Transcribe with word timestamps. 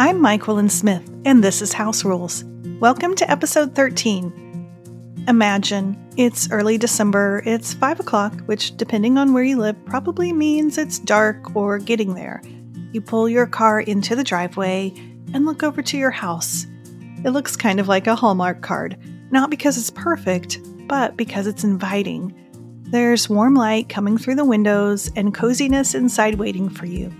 I'm 0.00 0.20
Myquillyn 0.20 0.70
Smith, 0.70 1.02
and 1.24 1.42
this 1.42 1.60
is 1.60 1.72
House 1.72 2.04
Rules. 2.04 2.44
Welcome 2.78 3.16
to 3.16 3.28
episode 3.28 3.74
13. 3.74 5.24
Imagine 5.26 5.98
it's 6.16 6.48
early 6.52 6.78
December, 6.78 7.42
it's 7.44 7.74
5 7.74 7.98
o'clock, 7.98 8.32
which, 8.42 8.76
depending 8.76 9.18
on 9.18 9.32
where 9.32 9.42
you 9.42 9.56
live, 9.58 9.74
probably 9.86 10.32
means 10.32 10.78
it's 10.78 11.00
dark 11.00 11.56
or 11.56 11.80
getting 11.80 12.14
there. 12.14 12.40
You 12.92 13.00
pull 13.00 13.28
your 13.28 13.44
car 13.44 13.80
into 13.80 14.14
the 14.14 14.22
driveway 14.22 14.92
and 15.34 15.44
look 15.44 15.64
over 15.64 15.82
to 15.82 15.98
your 15.98 16.12
house. 16.12 16.64
It 17.24 17.30
looks 17.30 17.56
kind 17.56 17.80
of 17.80 17.88
like 17.88 18.06
a 18.06 18.14
Hallmark 18.14 18.62
card, 18.62 18.96
not 19.32 19.50
because 19.50 19.76
it's 19.76 19.90
perfect, 19.90 20.60
but 20.86 21.16
because 21.16 21.48
it's 21.48 21.64
inviting. 21.64 22.32
There's 22.82 23.28
warm 23.28 23.56
light 23.56 23.88
coming 23.88 24.16
through 24.16 24.36
the 24.36 24.44
windows 24.44 25.10
and 25.16 25.34
coziness 25.34 25.96
inside 25.96 26.36
waiting 26.36 26.68
for 26.68 26.86
you. 26.86 27.12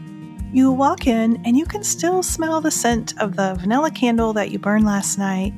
You 0.51 0.73
walk 0.73 1.07
in 1.07 1.43
and 1.45 1.59
you 1.59 1.67
can 1.67 1.85
still 1.85 2.23
smell 2.23 2.63
the 2.63 2.71
scent 2.71 3.13
of 3.21 3.37
the 3.37 3.55
vanilla 3.61 3.91
candle 3.91 4.33
that 4.33 4.51
you 4.51 4.59
burned 4.59 4.87
last 4.87 5.19
night. 5.19 5.53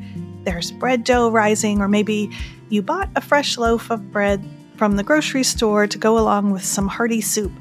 There's 0.44 0.72
bread 0.72 1.04
dough 1.04 1.30
rising, 1.30 1.80
or 1.80 1.86
maybe 1.86 2.30
you 2.70 2.82
bought 2.82 3.08
a 3.14 3.20
fresh 3.20 3.56
loaf 3.56 3.90
of 3.90 4.10
bread 4.10 4.44
from 4.76 4.96
the 4.96 5.04
grocery 5.04 5.44
store 5.44 5.86
to 5.86 5.98
go 5.98 6.18
along 6.18 6.50
with 6.50 6.64
some 6.64 6.88
hearty 6.88 7.20
soup. 7.20 7.52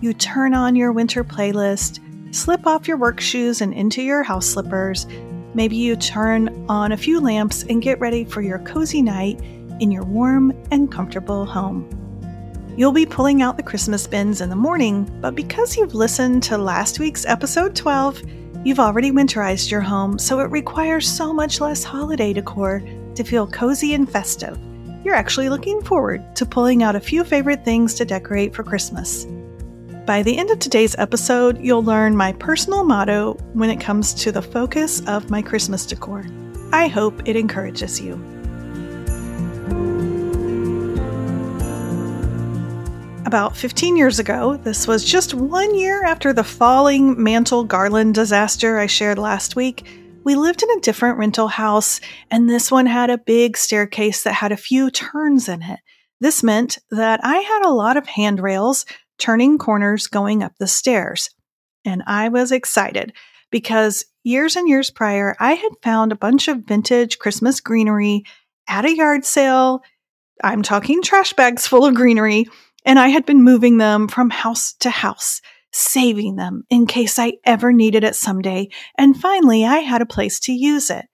You 0.00 0.14
turn 0.14 0.52
on 0.52 0.74
your 0.74 0.90
winter 0.90 1.22
playlist, 1.22 2.00
slip 2.34 2.66
off 2.66 2.88
your 2.88 2.96
work 2.96 3.20
shoes 3.20 3.60
and 3.60 3.72
into 3.72 4.02
your 4.02 4.24
house 4.24 4.46
slippers. 4.46 5.06
Maybe 5.54 5.76
you 5.76 5.94
turn 5.94 6.66
on 6.68 6.90
a 6.90 6.96
few 6.96 7.20
lamps 7.20 7.62
and 7.62 7.82
get 7.82 8.00
ready 8.00 8.24
for 8.24 8.42
your 8.42 8.58
cozy 8.60 9.00
night 9.00 9.38
in 9.78 9.92
your 9.92 10.04
warm 10.04 10.52
and 10.72 10.90
comfortable 10.90 11.46
home. 11.46 12.03
You'll 12.76 12.90
be 12.90 13.06
pulling 13.06 13.40
out 13.40 13.56
the 13.56 13.62
Christmas 13.62 14.04
bins 14.04 14.40
in 14.40 14.50
the 14.50 14.56
morning, 14.56 15.04
but 15.20 15.36
because 15.36 15.76
you've 15.76 15.94
listened 15.94 16.42
to 16.44 16.58
last 16.58 16.98
week's 16.98 17.24
episode 17.24 17.76
12, 17.76 18.20
you've 18.64 18.80
already 18.80 19.12
winterized 19.12 19.70
your 19.70 19.80
home, 19.80 20.18
so 20.18 20.40
it 20.40 20.50
requires 20.50 21.08
so 21.08 21.32
much 21.32 21.60
less 21.60 21.84
holiday 21.84 22.32
decor 22.32 22.82
to 23.14 23.22
feel 23.22 23.46
cozy 23.46 23.94
and 23.94 24.10
festive. 24.10 24.58
You're 25.04 25.14
actually 25.14 25.50
looking 25.50 25.82
forward 25.82 26.34
to 26.34 26.44
pulling 26.44 26.82
out 26.82 26.96
a 26.96 27.00
few 27.00 27.22
favorite 27.22 27.64
things 27.64 27.94
to 27.94 28.04
decorate 28.04 28.52
for 28.52 28.64
Christmas. 28.64 29.24
By 30.04 30.24
the 30.24 30.36
end 30.36 30.50
of 30.50 30.58
today's 30.58 30.96
episode, 30.98 31.60
you'll 31.60 31.84
learn 31.84 32.16
my 32.16 32.32
personal 32.32 32.82
motto 32.82 33.34
when 33.52 33.70
it 33.70 33.80
comes 33.80 34.12
to 34.14 34.32
the 34.32 34.42
focus 34.42 35.00
of 35.06 35.30
my 35.30 35.42
Christmas 35.42 35.86
decor. 35.86 36.24
I 36.72 36.88
hope 36.88 37.22
it 37.24 37.36
encourages 37.36 38.00
you. 38.00 38.16
About 43.34 43.56
15 43.56 43.96
years 43.96 44.20
ago, 44.20 44.56
this 44.58 44.86
was 44.86 45.04
just 45.04 45.34
one 45.34 45.74
year 45.74 46.04
after 46.04 46.32
the 46.32 46.44
falling 46.44 47.20
mantle 47.20 47.64
garland 47.64 48.14
disaster 48.14 48.78
I 48.78 48.86
shared 48.86 49.18
last 49.18 49.56
week, 49.56 49.88
we 50.22 50.36
lived 50.36 50.62
in 50.62 50.70
a 50.70 50.80
different 50.80 51.18
rental 51.18 51.48
house, 51.48 52.00
and 52.30 52.48
this 52.48 52.70
one 52.70 52.86
had 52.86 53.10
a 53.10 53.18
big 53.18 53.56
staircase 53.56 54.22
that 54.22 54.34
had 54.34 54.52
a 54.52 54.56
few 54.56 54.88
turns 54.88 55.48
in 55.48 55.62
it. 55.62 55.80
This 56.20 56.44
meant 56.44 56.78
that 56.92 57.18
I 57.24 57.38
had 57.38 57.66
a 57.66 57.72
lot 57.72 57.96
of 57.96 58.06
handrails 58.06 58.86
turning 59.18 59.58
corners 59.58 60.06
going 60.06 60.44
up 60.44 60.52
the 60.60 60.68
stairs. 60.68 61.28
And 61.84 62.04
I 62.06 62.28
was 62.28 62.52
excited 62.52 63.14
because 63.50 64.04
years 64.22 64.54
and 64.54 64.68
years 64.68 64.92
prior, 64.92 65.34
I 65.40 65.54
had 65.54 65.72
found 65.82 66.12
a 66.12 66.16
bunch 66.16 66.46
of 66.46 66.58
vintage 66.58 67.18
Christmas 67.18 67.60
greenery 67.60 68.26
at 68.68 68.84
a 68.84 68.94
yard 68.94 69.24
sale. 69.24 69.82
I'm 70.44 70.62
talking 70.62 71.02
trash 71.02 71.32
bags 71.32 71.66
full 71.66 71.84
of 71.84 71.96
greenery 71.96 72.46
and 72.84 72.98
I 72.98 73.08
had 73.08 73.26
been 73.26 73.42
moving 73.42 73.78
them 73.78 74.08
from 74.08 74.30
house 74.30 74.74
to 74.80 74.90
house, 74.90 75.40
saving 75.72 76.36
them 76.36 76.64
in 76.70 76.86
case 76.86 77.18
I 77.18 77.34
ever 77.44 77.72
needed 77.72 78.04
it 78.04 78.14
someday, 78.14 78.68
and 78.96 79.18
finally 79.20 79.64
I 79.64 79.78
had 79.78 80.02
a 80.02 80.06
place 80.06 80.40
to 80.40 80.52
use 80.52 80.90
it. 80.90 81.06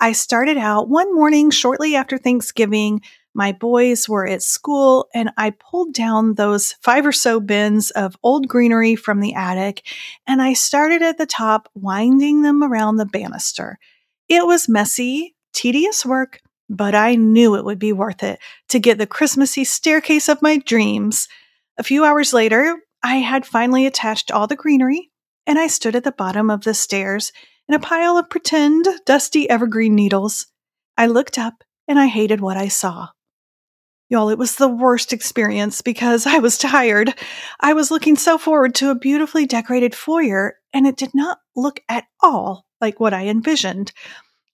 I 0.00 0.12
started 0.12 0.58
out 0.58 0.88
one 0.88 1.14
morning 1.14 1.50
shortly 1.50 1.96
after 1.96 2.18
Thanksgiving. 2.18 3.00
My 3.32 3.52
boys 3.52 4.08
were 4.08 4.26
at 4.26 4.42
school, 4.42 5.08
and 5.14 5.30
I 5.36 5.50
pulled 5.50 5.94
down 5.94 6.34
those 6.34 6.72
five 6.82 7.06
or 7.06 7.12
so 7.12 7.40
bins 7.40 7.90
of 7.90 8.16
old 8.22 8.46
greenery 8.46 8.96
from 8.96 9.20
the 9.20 9.34
attic, 9.34 9.82
and 10.26 10.42
I 10.42 10.52
started 10.52 11.02
at 11.02 11.18
the 11.18 11.26
top, 11.26 11.68
winding 11.74 12.42
them 12.42 12.62
around 12.62 12.96
the 12.96 13.06
banister. 13.06 13.78
It 14.28 14.46
was 14.46 14.68
messy, 14.68 15.34
tedious 15.52 16.04
work, 16.04 16.40
but 16.68 16.94
I 16.94 17.14
knew 17.14 17.54
it 17.54 17.64
would 17.64 17.78
be 17.78 17.92
worth 17.92 18.22
it 18.22 18.38
to 18.68 18.78
get 18.78 18.98
the 18.98 19.06
Christmassy 19.06 19.64
staircase 19.64 20.28
of 20.28 20.42
my 20.42 20.58
dreams. 20.58 21.28
A 21.78 21.82
few 21.82 22.04
hours 22.04 22.32
later, 22.32 22.78
I 23.02 23.16
had 23.16 23.46
finally 23.46 23.86
attached 23.86 24.30
all 24.30 24.46
the 24.46 24.56
greenery, 24.56 25.10
and 25.46 25.58
I 25.58 25.66
stood 25.66 25.96
at 25.96 26.04
the 26.04 26.12
bottom 26.12 26.50
of 26.50 26.64
the 26.64 26.74
stairs 26.74 27.32
in 27.68 27.74
a 27.74 27.78
pile 27.78 28.16
of 28.16 28.30
pretend 28.30 28.86
dusty 29.04 29.48
evergreen 29.48 29.94
needles. 29.94 30.46
I 30.96 31.06
looked 31.06 31.38
up 31.38 31.64
and 31.88 31.98
I 31.98 32.06
hated 32.06 32.40
what 32.40 32.56
I 32.56 32.68
saw. 32.68 33.08
Y'all, 34.10 34.28
it 34.28 34.38
was 34.38 34.56
the 34.56 34.68
worst 34.68 35.12
experience 35.12 35.82
because 35.82 36.26
I 36.26 36.38
was 36.38 36.58
tired. 36.58 37.14
I 37.60 37.72
was 37.72 37.90
looking 37.90 38.16
so 38.16 38.38
forward 38.38 38.74
to 38.76 38.90
a 38.90 38.94
beautifully 38.94 39.46
decorated 39.46 39.94
foyer, 39.94 40.56
and 40.72 40.86
it 40.86 40.96
did 40.96 41.14
not 41.14 41.38
look 41.56 41.80
at 41.88 42.04
all 42.22 42.66
like 42.80 43.00
what 43.00 43.14
I 43.14 43.26
envisioned. 43.26 43.92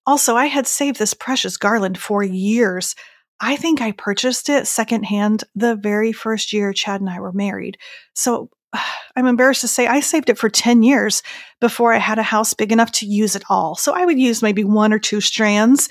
Also, 0.07 0.37
I 0.37 0.47
had 0.47 0.67
saved 0.67 0.99
this 0.99 1.15
precious 1.15 1.57
garland 1.57 1.99
for 1.99 2.23
years. 2.23 2.95
I 3.41 3.57
think 3.57 3.81
I 3.81 3.93
purchased 3.93 4.49
it 4.49 4.67
secondhand 4.67 5.45
the 5.55 5.75
very 5.75 6.13
first 6.13 6.53
year 6.53 6.73
Chad 6.73 7.01
and 7.01 7.09
I 7.09 7.21
were 7.21 7.33
married. 7.33 7.79
So 8.15 8.51
I'm 9.17 9.27
embarrassed 9.27 9.63
to 9.63 9.69
say 9.69 9.87
I 9.87 10.01
saved 10.01 10.31
it 10.31 10.39
for 10.39 10.49
10 10.49 10.83
years 10.83 11.23
before 11.61 11.93
I 11.93 11.99
had 11.99 12.19
a 12.19 12.23
house 12.23 12.55
big 12.55 12.73
enough 12.73 12.93
to 12.93 13.07
use 13.07 13.35
it 13.35 13.45
all. 13.51 13.75
So 13.75 13.93
I 13.93 14.05
would 14.05 14.19
use 14.19 14.43
maybe 14.43 14.65
one 14.65 14.93
or 14.93 14.99
two 14.99 15.21
strands, 15.21 15.89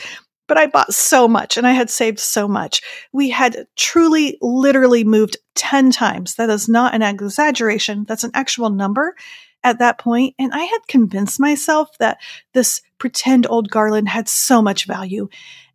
but 0.47 0.57
I 0.57 0.67
bought 0.67 0.93
so 0.93 1.27
much 1.27 1.57
and 1.57 1.67
I 1.67 1.73
had 1.73 1.89
saved 1.89 2.19
so 2.19 2.47
much. 2.47 2.81
We 3.11 3.29
had 3.29 3.67
truly, 3.75 4.37
literally 4.41 5.03
moved 5.03 5.37
10 5.55 5.91
times. 5.91 6.35
That 6.35 6.49
is 6.49 6.69
not 6.69 6.95
an 6.95 7.01
exaggeration. 7.01 8.05
That's 8.07 8.23
an 8.23 8.31
actual 8.33 8.69
number 8.69 9.15
at 9.63 9.79
that 9.79 9.97
point, 9.97 10.35
and 10.39 10.53
I 10.53 10.63
had 10.63 10.87
convinced 10.87 11.39
myself 11.39 11.89
that 11.99 12.19
this 12.53 12.81
pretend 12.97 13.45
old 13.47 13.69
garland 13.69 14.09
had 14.09 14.29
so 14.29 14.61
much 14.61 14.85
value. 14.85 15.29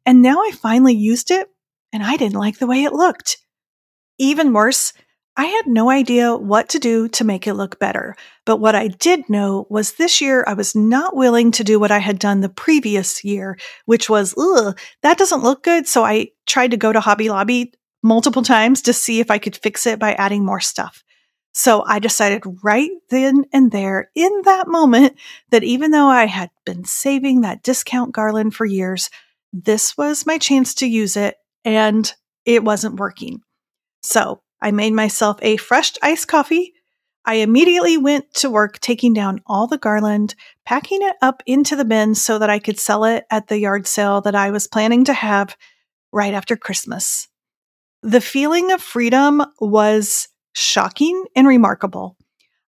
And 0.06 0.22
now 0.22 0.40
I 0.40 0.52
finally 0.52 0.94
used 0.94 1.30
it, 1.30 1.48
and 1.92 2.02
I 2.02 2.16
didn't 2.16 2.38
like 2.38 2.58
the 2.58 2.66
way 2.66 2.84
it 2.84 2.92
looked. 2.92 3.38
Even 4.18 4.52
worse, 4.52 4.92
I 5.36 5.46
had 5.46 5.66
no 5.66 5.90
idea 5.90 6.36
what 6.36 6.68
to 6.70 6.78
do 6.78 7.08
to 7.08 7.24
make 7.24 7.46
it 7.46 7.54
look 7.54 7.78
better. 7.78 8.14
But 8.46 8.58
what 8.58 8.74
I 8.74 8.88
did 8.88 9.28
know 9.28 9.66
was 9.68 9.92
this 9.92 10.20
year 10.20 10.44
I 10.46 10.54
was 10.54 10.76
not 10.76 11.16
willing 11.16 11.50
to 11.52 11.64
do 11.64 11.80
what 11.80 11.90
I 11.90 11.98
had 11.98 12.18
done 12.18 12.40
the 12.40 12.48
previous 12.48 13.24
year, 13.24 13.58
which 13.84 14.08
was, 14.08 14.34
ugh, 14.38 14.78
that 15.02 15.18
doesn't 15.18 15.42
look 15.42 15.64
good. 15.64 15.88
So 15.88 16.04
I 16.04 16.28
tried 16.46 16.70
to 16.70 16.76
go 16.76 16.92
to 16.92 17.00
Hobby 17.00 17.28
Lobby 17.28 17.72
multiple 18.02 18.42
times 18.42 18.82
to 18.82 18.92
see 18.92 19.20
if 19.20 19.30
I 19.30 19.38
could 19.38 19.56
fix 19.56 19.86
it 19.86 19.98
by 19.98 20.12
adding 20.12 20.44
more 20.44 20.60
stuff. 20.60 21.03
So 21.56 21.84
I 21.86 22.00
decided 22.00 22.42
right 22.64 22.90
then 23.10 23.44
and 23.52 23.70
there 23.70 24.10
in 24.16 24.42
that 24.44 24.66
moment 24.66 25.16
that 25.50 25.62
even 25.62 25.92
though 25.92 26.08
I 26.08 26.26
had 26.26 26.50
been 26.66 26.84
saving 26.84 27.40
that 27.40 27.62
discount 27.62 28.12
garland 28.12 28.54
for 28.54 28.64
years, 28.64 29.08
this 29.52 29.96
was 29.96 30.26
my 30.26 30.36
chance 30.36 30.74
to 30.74 30.86
use 30.86 31.16
it 31.16 31.36
and 31.64 32.12
it 32.44 32.64
wasn't 32.64 32.98
working. 32.98 33.40
So 34.02 34.42
I 34.60 34.72
made 34.72 34.94
myself 34.94 35.38
a 35.42 35.56
fresh 35.56 35.92
iced 36.02 36.26
coffee. 36.26 36.74
I 37.24 37.34
immediately 37.36 37.96
went 37.98 38.34
to 38.34 38.50
work 38.50 38.80
taking 38.80 39.14
down 39.14 39.40
all 39.46 39.68
the 39.68 39.78
garland, 39.78 40.34
packing 40.66 41.02
it 41.02 41.14
up 41.22 41.40
into 41.46 41.76
the 41.76 41.84
bin 41.84 42.16
so 42.16 42.40
that 42.40 42.50
I 42.50 42.58
could 42.58 42.80
sell 42.80 43.04
it 43.04 43.26
at 43.30 43.46
the 43.46 43.60
yard 43.60 43.86
sale 43.86 44.20
that 44.22 44.34
I 44.34 44.50
was 44.50 44.66
planning 44.66 45.04
to 45.04 45.14
have 45.14 45.56
right 46.12 46.34
after 46.34 46.56
Christmas. 46.56 47.28
The 48.02 48.20
feeling 48.20 48.72
of 48.72 48.82
freedom 48.82 49.42
was 49.60 50.28
shocking 50.54 51.24
and 51.36 51.46
remarkable. 51.46 52.16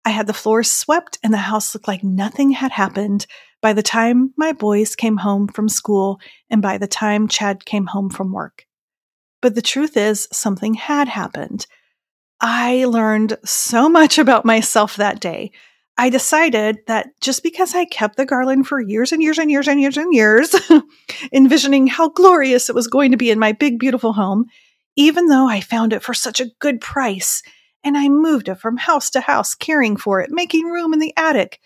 I 0.05 0.11
had 0.11 0.27
the 0.27 0.35
floors 0.35 0.71
swept 0.71 1.19
and 1.23 1.33
the 1.33 1.39
house 1.39 1.75
looked 1.75 1.89
like 1.89 2.03
nothing 2.05 2.51
had 2.51 2.73
happened 2.73 3.27
by 3.63 3.73
the 3.73 3.83
time 3.83 4.35
my 4.37 4.53
boys 4.53 4.95
came 4.95 5.17
home 5.17 5.49
from 5.49 5.69
school 5.69 6.21
and 6.51 6.61
by 6.61 6.77
the 6.77 6.87
time 6.87 7.29
Chad 7.29 7.65
came 7.65 7.87
home 7.87 8.11
from 8.11 8.33
work. 8.33 8.67
But 9.41 9.55
the 9.55 9.63
truth 9.63 9.97
is, 9.97 10.29
something 10.33 10.75
had 10.75 11.09
happened. 11.09 11.67
I 12.41 12.85
learned 12.85 13.39
so 13.45 13.89
much 13.89 14.19
about 14.19 14.45
myself 14.45 14.97
that 14.97 15.21
day. 15.21 15.53
I 15.97 16.11
decided 16.11 16.79
that 16.89 17.09
just 17.21 17.43
because 17.43 17.75
I 17.75 17.85
kept 17.85 18.17
the 18.17 18.27
garland 18.27 18.67
for 18.67 18.81
years 18.81 19.13
and 19.13 19.23
years 19.23 19.39
and 19.39 19.51
years 19.51 19.69
and 19.69 19.81
years 19.81 19.97
and 19.97 20.13
years, 20.13 20.55
envisioning 21.33 21.87
how 21.87 22.09
glorious 22.09 22.69
it 22.69 22.75
was 22.75 22.89
going 22.89 23.13
to 23.13 23.17
be 23.17 23.31
in 23.31 23.39
my 23.39 23.53
big, 23.53 23.79
beautiful 23.79 24.13
home, 24.13 24.47
even 24.97 25.27
though 25.27 25.49
I 25.49 25.61
found 25.61 25.93
it 25.93 26.03
for 26.03 26.13
such 26.13 26.41
a 26.41 26.51
good 26.59 26.81
price 26.81 27.43
and 27.85 27.97
I 27.97 28.09
moved 28.09 28.49
it 28.49 28.57
from 28.57 28.77
house 28.77 29.11
to 29.11 29.21
house, 29.21 29.55
caring 29.55 29.97
for 29.97 30.21
it, 30.21 30.31
making 30.31 30.65
room 30.67 30.93
in 30.93 30.99
the 30.99 31.13
attic. 31.17 31.61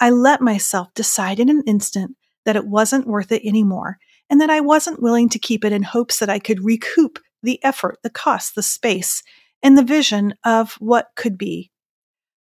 I 0.00 0.10
let 0.10 0.40
myself 0.40 0.92
decide 0.94 1.40
in 1.40 1.48
an 1.48 1.62
instant 1.66 2.16
that 2.44 2.56
it 2.56 2.66
wasn't 2.66 3.06
worth 3.06 3.32
it 3.32 3.46
anymore, 3.46 3.98
and 4.28 4.40
that 4.40 4.50
I 4.50 4.60
wasn't 4.60 5.02
willing 5.02 5.28
to 5.30 5.38
keep 5.38 5.64
it 5.64 5.72
in 5.72 5.82
hopes 5.82 6.18
that 6.18 6.30
I 6.30 6.38
could 6.38 6.64
recoup 6.64 7.18
the 7.42 7.62
effort, 7.64 7.98
the 8.02 8.10
cost, 8.10 8.54
the 8.54 8.62
space, 8.62 9.22
and 9.62 9.78
the 9.78 9.84
vision 9.84 10.34
of 10.44 10.72
what 10.80 11.08
could 11.16 11.38
be. 11.38 11.70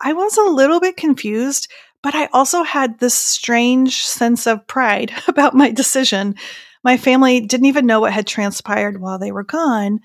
I 0.00 0.12
was 0.12 0.36
a 0.36 0.42
little 0.42 0.80
bit 0.80 0.96
confused 0.96 1.68
but 2.06 2.14
I 2.14 2.26
also 2.32 2.62
had 2.62 3.00
this 3.00 3.14
strange 3.14 4.04
sense 4.04 4.46
of 4.46 4.64
pride 4.68 5.12
about 5.26 5.54
my 5.54 5.72
decision. 5.72 6.36
My 6.84 6.96
family 6.96 7.40
didn't 7.40 7.66
even 7.66 7.84
know 7.84 7.98
what 7.98 8.12
had 8.12 8.28
transpired 8.28 9.00
while 9.00 9.18
they 9.18 9.32
were 9.32 9.42
gone. 9.42 9.98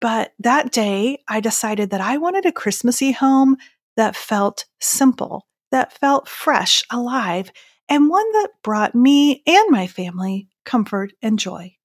But 0.00 0.32
that 0.38 0.72
day, 0.72 1.22
I 1.28 1.40
decided 1.40 1.90
that 1.90 2.00
I 2.00 2.18
wanted 2.18 2.46
a 2.46 2.52
Christmassy 2.52 3.12
home 3.12 3.56
that 3.96 4.14
felt 4.14 4.66
simple, 4.80 5.46
that 5.70 5.92
felt 5.92 6.28
fresh, 6.28 6.84
alive, 6.90 7.50
and 7.88 8.08
one 8.08 8.30
that 8.32 8.48
brought 8.62 8.94
me 8.94 9.42
and 9.46 9.70
my 9.70 9.86
family 9.86 10.48
comfort 10.64 11.12
and 11.22 11.38
joy. 11.38 11.76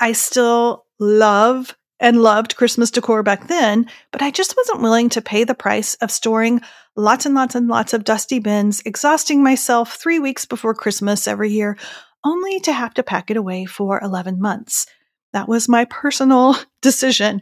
I 0.00 0.12
still 0.12 0.86
love 0.98 1.76
and 2.00 2.20
loved 2.20 2.56
Christmas 2.56 2.90
decor 2.90 3.22
back 3.22 3.46
then, 3.46 3.88
but 4.10 4.22
I 4.22 4.32
just 4.32 4.56
wasn't 4.56 4.82
willing 4.82 5.08
to 5.10 5.22
pay 5.22 5.44
the 5.44 5.54
price 5.54 5.94
of 5.96 6.10
storing 6.10 6.60
lots 6.96 7.24
and 7.24 7.34
lots 7.34 7.54
and 7.54 7.68
lots 7.68 7.92
of 7.92 8.02
dusty 8.02 8.40
bins, 8.40 8.82
exhausting 8.84 9.42
myself 9.42 9.94
three 9.94 10.18
weeks 10.18 10.44
before 10.44 10.74
Christmas 10.74 11.28
every 11.28 11.50
year, 11.50 11.78
only 12.24 12.58
to 12.60 12.72
have 12.72 12.92
to 12.94 13.04
pack 13.04 13.30
it 13.30 13.36
away 13.36 13.64
for 13.64 14.02
11 14.02 14.40
months. 14.40 14.86
That 15.32 15.48
was 15.48 15.68
my 15.68 15.84
personal 15.86 16.56
decision. 16.82 17.40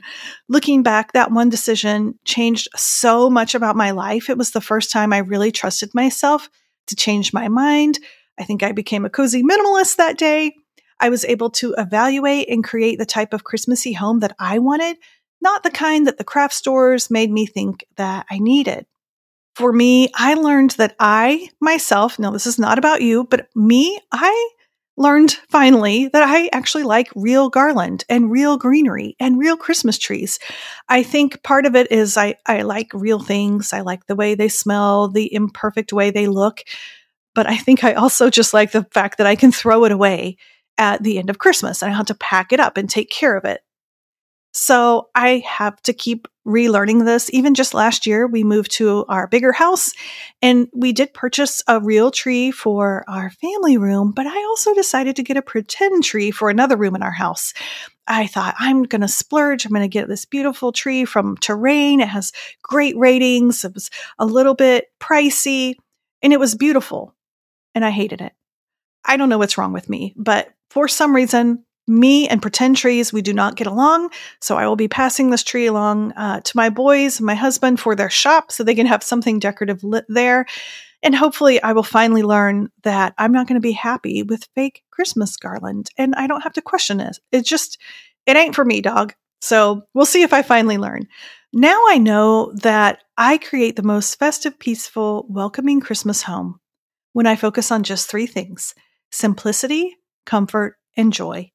Looking 0.49 0.83
back, 0.83 1.13
that 1.13 1.33
one 1.33 1.49
decision 1.49 2.19
changed 2.25 2.69
so 2.77 3.29
much 3.29 3.55
about 3.55 3.77
my 3.77 3.91
life. 3.91 4.31
It 4.31 4.39
was 4.39 4.51
the 4.51 4.61
first 4.61 4.91
time 4.91 5.13
I 5.13 5.19
really 5.19 5.53
trusted 5.53 5.91
myself 5.95 6.49
to 6.87 6.97
change 6.97 7.33
my 7.33 7.49
mind. 7.49 7.99
I 8.39 8.45
think 8.45 8.63
I 8.63 8.73
became 8.73 9.05
a 9.05 9.11
cozy 9.11 9.43
minimalist 9.43 9.97
that 9.97 10.19
day. 10.19 10.55
I 11.01 11.09
was 11.09 11.25
able 11.25 11.51
to 11.51 11.75
evaluate 11.79 12.49
and 12.49 12.63
create 12.63 12.99
the 12.99 13.07
type 13.07 13.33
of 13.33 13.45
Christmassy 13.45 13.93
home 13.93 14.21
that 14.21 14.37
I 14.39 14.59
wanted, 14.59 14.99
not 15.41 15.63
the 15.63 15.71
kind 15.71 16.07
that 16.07 16.19
the 16.19 16.25
craft 16.25 16.55
stores 16.55 17.11
made 17.11 17.31
me 17.31 17.47
think 17.47 17.85
that 17.97 18.27
I 18.31 18.39
needed. 18.39 18.87
For 19.55 19.73
me, 19.73 20.11
I 20.15 20.35
learned 20.35 20.73
that 20.73 20.95
I 21.01 21.49
myself, 21.61 22.19
no, 22.19 22.31
this 22.31 22.47
is 22.47 22.59
not 22.59 22.79
about 22.79 23.03
you, 23.03 23.25
but 23.25 23.49
me, 23.55 23.99
I 24.13 24.51
learned 24.97 25.33
finally 25.49 26.09
that 26.09 26.23
I 26.23 26.49
actually 26.53 26.83
like 26.83 27.09
real 27.15 27.49
garland 27.49 28.05
and 28.09 28.31
real 28.31 28.57
greenery 28.59 29.17
and 29.19 29.39
real 29.39 29.57
Christmas 29.57 29.99
trees. 29.99 30.39
I 30.89 31.03
think 31.03 31.43
part 31.43 31.65
of 31.67 31.75
it 31.75 31.91
is 31.91 32.17
I, 32.17 32.37
I 32.47 32.63
like 32.63 32.93
real 32.93 33.19
things. 33.19 33.73
I 33.73 33.81
like 33.81 34.07
the 34.07 34.17
way 34.17 34.35
they 34.35 34.49
smell, 34.49 35.09
the 35.09 35.33
imperfect 35.33 35.93
way 35.93 36.11
they 36.11 36.27
look. 36.27 36.63
But 37.35 37.49
I 37.49 37.57
think 37.57 37.83
I 37.85 37.95
also 37.95 38.29
just 38.29 38.53
like 38.53 38.73
the 38.73 38.87
fact 38.93 39.19
that 39.19 39.27
I 39.27 39.37
can 39.37 39.53
throw 39.53 39.85
it 39.85 39.93
away 39.93 40.37
at 40.77 41.03
the 41.03 41.19
end 41.19 41.31
of 41.31 41.39
Christmas 41.39 41.83
and 41.83 41.93
I 41.93 41.97
have 41.97 42.07
to 42.07 42.15
pack 42.15 42.53
it 42.53 42.61
up 42.61 42.77
and 42.77 42.89
take 42.89 43.11
care 43.11 43.37
of 43.37 43.45
it. 43.45 43.61
So 44.53 45.09
I 45.15 45.43
have 45.47 45.81
to 45.83 45.93
keep 45.93 46.27
relearning 46.47 47.05
this. 47.05 47.33
Even 47.33 47.55
just 47.55 47.75
last 47.75 48.07
year, 48.07 48.27
we 48.27 48.43
moved 48.43 48.73
to 48.73 49.05
our 49.09 49.29
bigger 49.29 49.53
house 49.53 49.93
and 50.43 50.69
we 50.75 50.93
did 50.93 51.15
purchase 51.15 51.63
a 51.69 51.81
real 51.81 52.11
tree 52.11 52.51
for 52.51 53.05
our 53.09 53.31
family 53.31 53.77
room, 53.77 54.13
but 54.13 54.27
I 54.27 54.37
also 54.49 54.75
decided 54.75 55.17
to 55.17 55.23
get 55.23 55.37
a 55.37 55.43
pretend 55.43 56.03
tree 56.03 56.31
for 56.31 56.51
another 56.51 56.77
room 56.77 56.97
in 56.97 57.03
our 57.03 57.13
house. 57.13 57.53
I 58.09 58.27
thought 58.27 58.57
I'm 58.59 58.83
going 58.83 59.03
to 59.03 59.09
splurge. 59.09 59.65
I'm 59.65 59.71
going 59.71 59.83
to 59.83 59.89
get 59.89 60.09
this 60.09 60.25
beautiful 60.25 60.73
tree 60.73 61.05
from 61.05 61.37
Terrain. 61.37 62.01
It 62.01 62.09
has 62.09 62.33
great 62.63 62.97
ratings. 62.97 63.65
It 63.65 63.75
was 63.75 63.91
a 64.19 64.27
little 64.27 64.55
bit 64.55 64.87
pricey 64.99 65.75
and 66.23 66.33
it 66.33 66.41
was 66.41 66.57
beautiful 66.57 67.15
and 67.75 67.85
I 67.85 67.91
hated 67.91 68.21
it. 68.21 68.33
I 69.05 69.17
don't 69.17 69.29
know 69.29 69.39
what's 69.39 69.57
wrong 69.57 69.73
with 69.73 69.89
me, 69.89 70.13
but 70.17 70.49
for 70.71 70.89
some 70.89 71.15
reason, 71.15 71.65
me 71.91 72.29
and 72.29 72.41
pretend 72.41 72.77
trees, 72.77 73.13
we 73.13 73.21
do 73.21 73.35
not 73.35 73.57
get 73.57 73.67
along. 73.67 74.11
So 74.41 74.57
I 74.57 74.67
will 74.67 74.77
be 74.77 74.89
passing 74.89 75.31
this 75.31 75.43
tree 75.43 75.67
along 75.67 76.13
uh, 76.13 76.41
to 76.41 76.57
my 76.57 76.71
boys, 76.71 77.21
my 77.21 77.35
husband 77.35 77.81
for 77.81 77.95
their 77.95 78.09
shop 78.09 78.53
so 78.53 78.63
they 78.63 78.75
can 78.75 78.87
have 78.87 79.03
something 79.03 79.39
decorative 79.39 79.83
lit 79.83 80.07
there. 80.09 80.47
And 81.03 81.15
hopefully, 81.15 81.63
I 81.63 81.73
will 81.73 81.83
finally 81.83 82.23
learn 82.23 82.71
that 82.83 83.15
I'm 83.19 83.33
not 83.33 83.47
going 83.47 83.61
to 83.61 83.61
be 83.61 83.73
happy 83.73 84.23
with 84.23 84.49
fake 84.55 84.83
Christmas 84.91 85.37
garland 85.37 85.91
and 85.99 86.15
I 86.15 86.27
don't 86.27 86.43
have 86.43 86.53
to 86.55 86.63
question 86.63 87.01
it. 87.01 87.19
It 87.33 87.45
just, 87.45 87.79
it 88.27 88.37
ain't 88.37 88.55
for 88.55 88.65
me, 88.65 88.81
dog. 88.81 89.15
So 89.41 89.83
we'll 89.95 90.07
see 90.07 90.23
if 90.23 90.33
I 90.33 90.43
finally 90.43 90.79
learn. 90.79 91.09
Now 91.53 91.83
I 91.89 91.99
know 91.99 92.53
that 92.57 93.03
I 93.17 93.39
create 93.39 93.77
the 93.77 93.83
most 93.83 94.19
festive, 94.19 94.59
peaceful, 94.59 95.27
welcoming 95.29 95.81
Christmas 95.81 96.23
home 96.23 96.61
when 97.13 97.27
I 97.27 97.35
focus 97.35 97.73
on 97.73 97.83
just 97.83 98.09
three 98.09 98.27
things 98.27 98.75
simplicity, 99.11 99.97
comfort, 100.25 100.77
and 100.97 101.13
joy. 101.13 101.51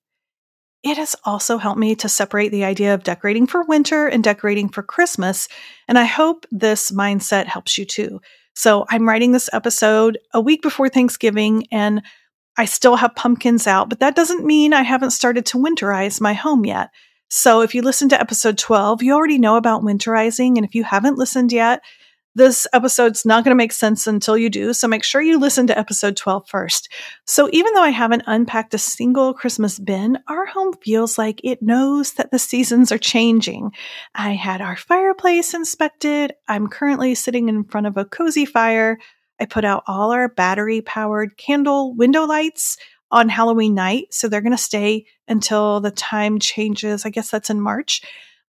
It 0.86 0.98
has 0.98 1.16
also 1.26 1.58
helped 1.58 1.80
me 1.80 1.96
to 1.96 2.08
separate 2.08 2.52
the 2.52 2.64
idea 2.64 2.94
of 2.94 3.04
decorating 3.04 3.48
for 3.48 3.64
winter 3.64 4.06
and 4.06 4.24
decorating 4.24 4.70
for 4.70 4.84
Christmas. 4.84 5.48
And 5.88 5.98
I 5.98 6.04
hope 6.04 6.46
this 6.52 6.92
mindset 6.92 7.48
helps 7.48 7.76
you 7.80 7.86
too. 7.86 8.22
So 8.54 8.86
I'm 8.90 9.08
writing 9.08 9.32
this 9.32 9.50
episode 9.52 10.20
a 10.32 10.40
week 10.40 10.62
before 10.62 10.88
Thanksgiving 10.88 11.66
and 11.72 12.04
I 12.56 12.66
still 12.66 12.98
have 12.98 13.16
pumpkins 13.16 13.66
out, 13.66 13.90
but 13.90 14.00
that 14.00 14.16
doesn't 14.16 14.46
mean 14.46 14.74
I 14.74 14.84
haven't 14.84 15.10
started 15.10 15.48
to 15.48 15.58
winterize 15.58 16.22
my 16.22 16.34
home 16.34 16.66
yet. 16.66 16.92
So 17.30 17.62
if 17.62 17.74
you 17.74 17.82
listen 17.82 18.08
to 18.10 18.22
episode 18.22 18.60
12, 18.60 19.02
you 19.02 19.14
already 19.16 19.40
know 19.40 19.58
about 19.58 19.82
winterizing. 19.82 20.56
And 20.56 20.64
if 20.64 20.76
you 20.76 20.84
haven't 20.84 21.18
listened 21.18 21.52
yet, 21.52 21.82
this 22.36 22.68
episode's 22.74 23.26
not 23.26 23.44
going 23.44 23.52
to 23.52 23.56
make 23.56 23.72
sense 23.72 24.08
until 24.08 24.38
you 24.38 24.50
do, 24.50 24.74
so 24.74 24.88
make 24.88 25.04
sure 25.04 25.22
you 25.22 25.40
listen 25.40 25.68
to 25.68 25.78
episode 25.78 26.18
12 26.18 26.48
first. 26.50 26.92
So, 27.26 27.50
even 27.54 27.74
though 27.74 27.82
I 27.82 27.90
haven't 27.90 28.24
unpacked 28.28 28.74
a 28.74 28.78
single 28.78 29.34
Christmas 29.34 29.80
bin, 29.80 30.20
our 30.28 30.46
home 30.46 30.74
feels 30.84 31.18
like 31.18 31.40
it 31.44 31.62
knows 31.62 32.14
that 32.14 32.32
the 32.32 32.40
seasons 32.40 32.92
are 32.92 32.98
changing. 32.98 33.72
I 34.14 34.32
had 34.32 34.62
our 34.62 34.76
fireplace 34.76 35.54
inspected. 35.54 36.34
I'm 36.48 36.68
currently 36.68 37.16
sitting 37.16 37.48
in 37.48 37.64
front 37.64 37.88
of 37.88 37.96
a 37.96 38.06
cozy 38.06 38.46
fire. 38.46 39.00
I 39.40 39.46
put 39.46 39.64
out 39.64 39.84
all 39.88 40.12
our 40.12 40.28
battery 40.28 40.82
powered 40.82 41.38
candle 41.38 41.96
window 41.96 42.26
lights 42.26 42.78
on 43.12 43.30
Halloween 43.30 43.76
night, 43.76 44.08
so 44.12 44.28
they're 44.28 44.42
going 44.42 44.52
to 44.52 44.58
stay 44.58 45.06
until 45.28 45.80
the 45.80 45.92
time 45.92 46.40
changes. 46.40 47.06
I 47.06 47.12
guess 47.12 47.30
that's 47.30 47.50
in 47.50 47.62
March. 47.62 48.02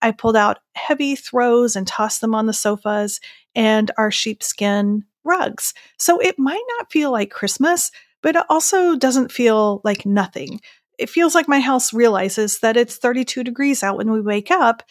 I 0.01 0.11
pulled 0.11 0.35
out 0.35 0.59
heavy 0.73 1.15
throws 1.15 1.75
and 1.75 1.88
tossed 1.88 2.21
them 2.21 2.35
on 2.35 2.45
the 2.45 2.53
sofas 2.53 3.19
and 3.55 3.91
our 3.97 4.11
sheepskin 4.11 5.03
rugs. 5.23 5.73
So 5.97 6.19
it 6.19 6.37
might 6.37 6.63
not 6.77 6.91
feel 6.91 7.11
like 7.11 7.31
Christmas, 7.31 7.91
but 8.21 8.35
it 8.35 8.45
also 8.49 8.95
doesn't 8.95 9.31
feel 9.31 9.81
like 9.83 10.05
nothing. 10.05 10.61
It 10.97 11.09
feels 11.09 11.35
like 11.35 11.47
my 11.47 11.59
house 11.59 11.93
realizes 11.93 12.59
that 12.59 12.77
it's 12.77 12.97
32 12.97 13.43
degrees 13.43 13.83
out 13.83 13.97
when 13.97 14.11
we 14.11 14.21
wake 14.21 14.51
up, 14.51 14.83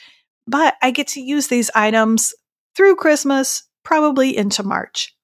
but 0.46 0.74
I 0.82 0.90
get 0.90 1.08
to 1.08 1.20
use 1.20 1.48
these 1.48 1.70
items 1.74 2.34
through 2.76 2.96
Christmas, 2.96 3.64
probably 3.84 4.36
into 4.36 4.62
March. 4.62 5.14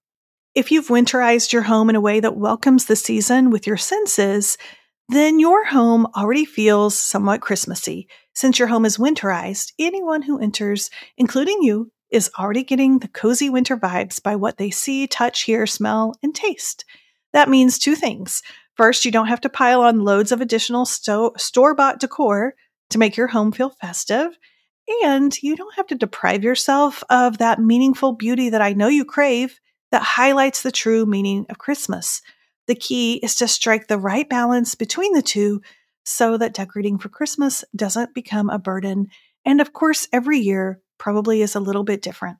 If 0.54 0.72
you've 0.72 0.88
winterized 0.88 1.52
your 1.52 1.62
home 1.62 1.90
in 1.90 1.96
a 1.96 2.00
way 2.00 2.20
that 2.20 2.36
welcomes 2.36 2.86
the 2.86 2.96
season 2.96 3.50
with 3.50 3.66
your 3.66 3.76
senses, 3.76 4.58
then 5.08 5.38
your 5.38 5.64
home 5.64 6.06
already 6.16 6.44
feels 6.44 6.96
somewhat 6.96 7.40
Christmassy. 7.40 8.08
Since 8.34 8.58
your 8.58 8.68
home 8.68 8.84
is 8.84 8.96
winterized, 8.96 9.72
anyone 9.78 10.22
who 10.22 10.38
enters, 10.38 10.90
including 11.16 11.62
you, 11.62 11.90
is 12.10 12.30
already 12.38 12.64
getting 12.64 12.98
the 12.98 13.08
cozy 13.08 13.50
winter 13.50 13.76
vibes 13.76 14.22
by 14.22 14.36
what 14.36 14.58
they 14.58 14.70
see, 14.70 15.06
touch, 15.06 15.42
hear, 15.42 15.66
smell, 15.66 16.14
and 16.22 16.34
taste. 16.34 16.84
That 17.32 17.48
means 17.48 17.78
two 17.78 17.94
things. 17.94 18.42
First, 18.76 19.04
you 19.04 19.10
don't 19.10 19.28
have 19.28 19.40
to 19.42 19.48
pile 19.48 19.82
on 19.82 20.04
loads 20.04 20.32
of 20.32 20.40
additional 20.40 20.86
sto- 20.86 21.32
store 21.36 21.74
bought 21.74 22.00
decor 22.00 22.54
to 22.90 22.98
make 22.98 23.16
your 23.16 23.28
home 23.28 23.52
feel 23.52 23.70
festive. 23.70 24.36
And 25.04 25.36
you 25.42 25.54
don't 25.54 25.74
have 25.76 25.86
to 25.88 25.94
deprive 25.94 26.42
yourself 26.42 27.04
of 27.10 27.38
that 27.38 27.60
meaningful 27.60 28.12
beauty 28.12 28.50
that 28.50 28.62
I 28.62 28.72
know 28.72 28.88
you 28.88 29.04
crave 29.04 29.60
that 29.92 30.02
highlights 30.02 30.62
the 30.62 30.72
true 30.72 31.06
meaning 31.06 31.46
of 31.48 31.58
Christmas. 31.58 32.22
The 32.66 32.74
key 32.74 33.14
is 33.16 33.36
to 33.36 33.48
strike 33.48 33.86
the 33.86 33.98
right 33.98 34.28
balance 34.28 34.74
between 34.74 35.12
the 35.12 35.22
two 35.22 35.60
so 36.04 36.36
that 36.38 36.54
decorating 36.54 36.98
for 36.98 37.08
Christmas 37.08 37.64
doesn't 37.76 38.14
become 38.14 38.50
a 38.50 38.58
burden. 38.58 39.08
And 39.44 39.60
of 39.60 39.72
course, 39.72 40.08
every 40.12 40.38
year 40.38 40.80
probably 41.00 41.42
is 41.42 41.56
a 41.56 41.60
little 41.60 41.82
bit 41.82 42.02
different. 42.02 42.38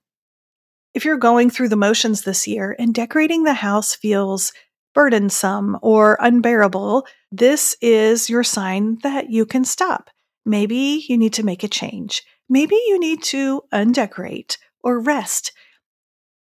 If 0.95 1.05
you're 1.05 1.17
going 1.17 1.51
through 1.51 1.71
the 1.71 1.77
motions 1.77 2.23
this 2.23 2.47
year 2.47 2.77
and 2.79 2.95
decorating 2.95 3.43
the 3.43 3.55
house 3.55 3.97
feels 3.97 4.53
burdensome 4.95 5.79
or 5.83 6.17
unbearable, 6.21 7.07
this 7.33 7.77
is 7.81 8.31
your 8.31 8.45
sign 8.45 8.99
that 9.03 9.31
you 9.31 9.47
can 9.47 9.65
stop. 9.65 10.11
Maybe 10.45 11.05
you 11.09 11.17
need 11.17 11.33
to 11.35 11.45
make 11.45 11.65
a 11.65 11.69
change. 11.69 12.23
Maybe 12.49 12.75
you 12.75 12.99
need 12.99 13.23
to 13.25 13.63
undecorate 13.73 14.59
or 14.83 15.01
rest. 15.01 15.53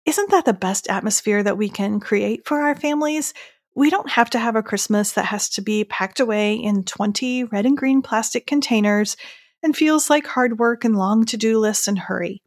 Isn't 0.04 0.30
that 0.30 0.44
the 0.44 0.52
best 0.52 0.88
atmosphere 0.88 1.42
that 1.42 1.58
we 1.58 1.68
can 1.68 2.00
create 2.00 2.46
for 2.46 2.62
our 2.62 2.74
families? 2.74 3.34
We 3.76 3.88
don't 3.88 4.10
have 4.10 4.30
to 4.30 4.38
have 4.38 4.56
a 4.56 4.62
Christmas 4.62 5.12
that 5.12 5.26
has 5.26 5.48
to 5.50 5.62
be 5.62 5.84
packed 5.84 6.18
away 6.18 6.54
in 6.54 6.84
20 6.84 7.44
red 7.44 7.64
and 7.64 7.76
green 7.76 8.02
plastic 8.02 8.46
containers 8.46 9.16
and 9.62 9.76
feels 9.76 10.10
like 10.10 10.26
hard 10.26 10.58
work 10.58 10.84
and 10.84 10.96
long 10.96 11.24
to 11.26 11.36
do 11.36 11.58
lists 11.58 11.88
and 11.88 11.98
hurry. 11.98 12.42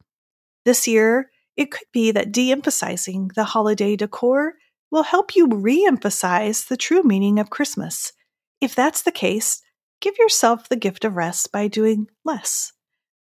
This 0.65 0.87
year, 0.87 1.29
it 1.55 1.71
could 1.71 1.87
be 1.93 2.11
that 2.11 2.31
de 2.31 2.51
emphasizing 2.51 3.31
the 3.35 3.45
holiday 3.45 3.95
decor 3.95 4.53
will 4.91 5.03
help 5.03 5.35
you 5.35 5.47
re 5.47 5.85
emphasize 5.85 6.65
the 6.65 6.77
true 6.77 7.03
meaning 7.03 7.39
of 7.39 7.49
Christmas. 7.49 8.13
If 8.61 8.75
that's 8.75 9.03
the 9.03 9.11
case, 9.11 9.61
give 10.01 10.17
yourself 10.17 10.69
the 10.69 10.75
gift 10.75 11.05
of 11.05 11.15
rest 11.15 11.51
by 11.51 11.67
doing 11.67 12.07
less. 12.23 12.73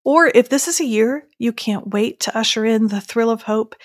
Or 0.04 0.32
if 0.34 0.50
this 0.50 0.68
is 0.68 0.80
a 0.80 0.86
year 0.86 1.28
you 1.38 1.54
can't 1.54 1.90
wait 1.90 2.20
to 2.22 2.38
usher 2.38 2.66
in 2.66 2.88
the 2.88 3.02
thrill 3.02 3.30
of 3.30 3.44
hope 3.44 3.76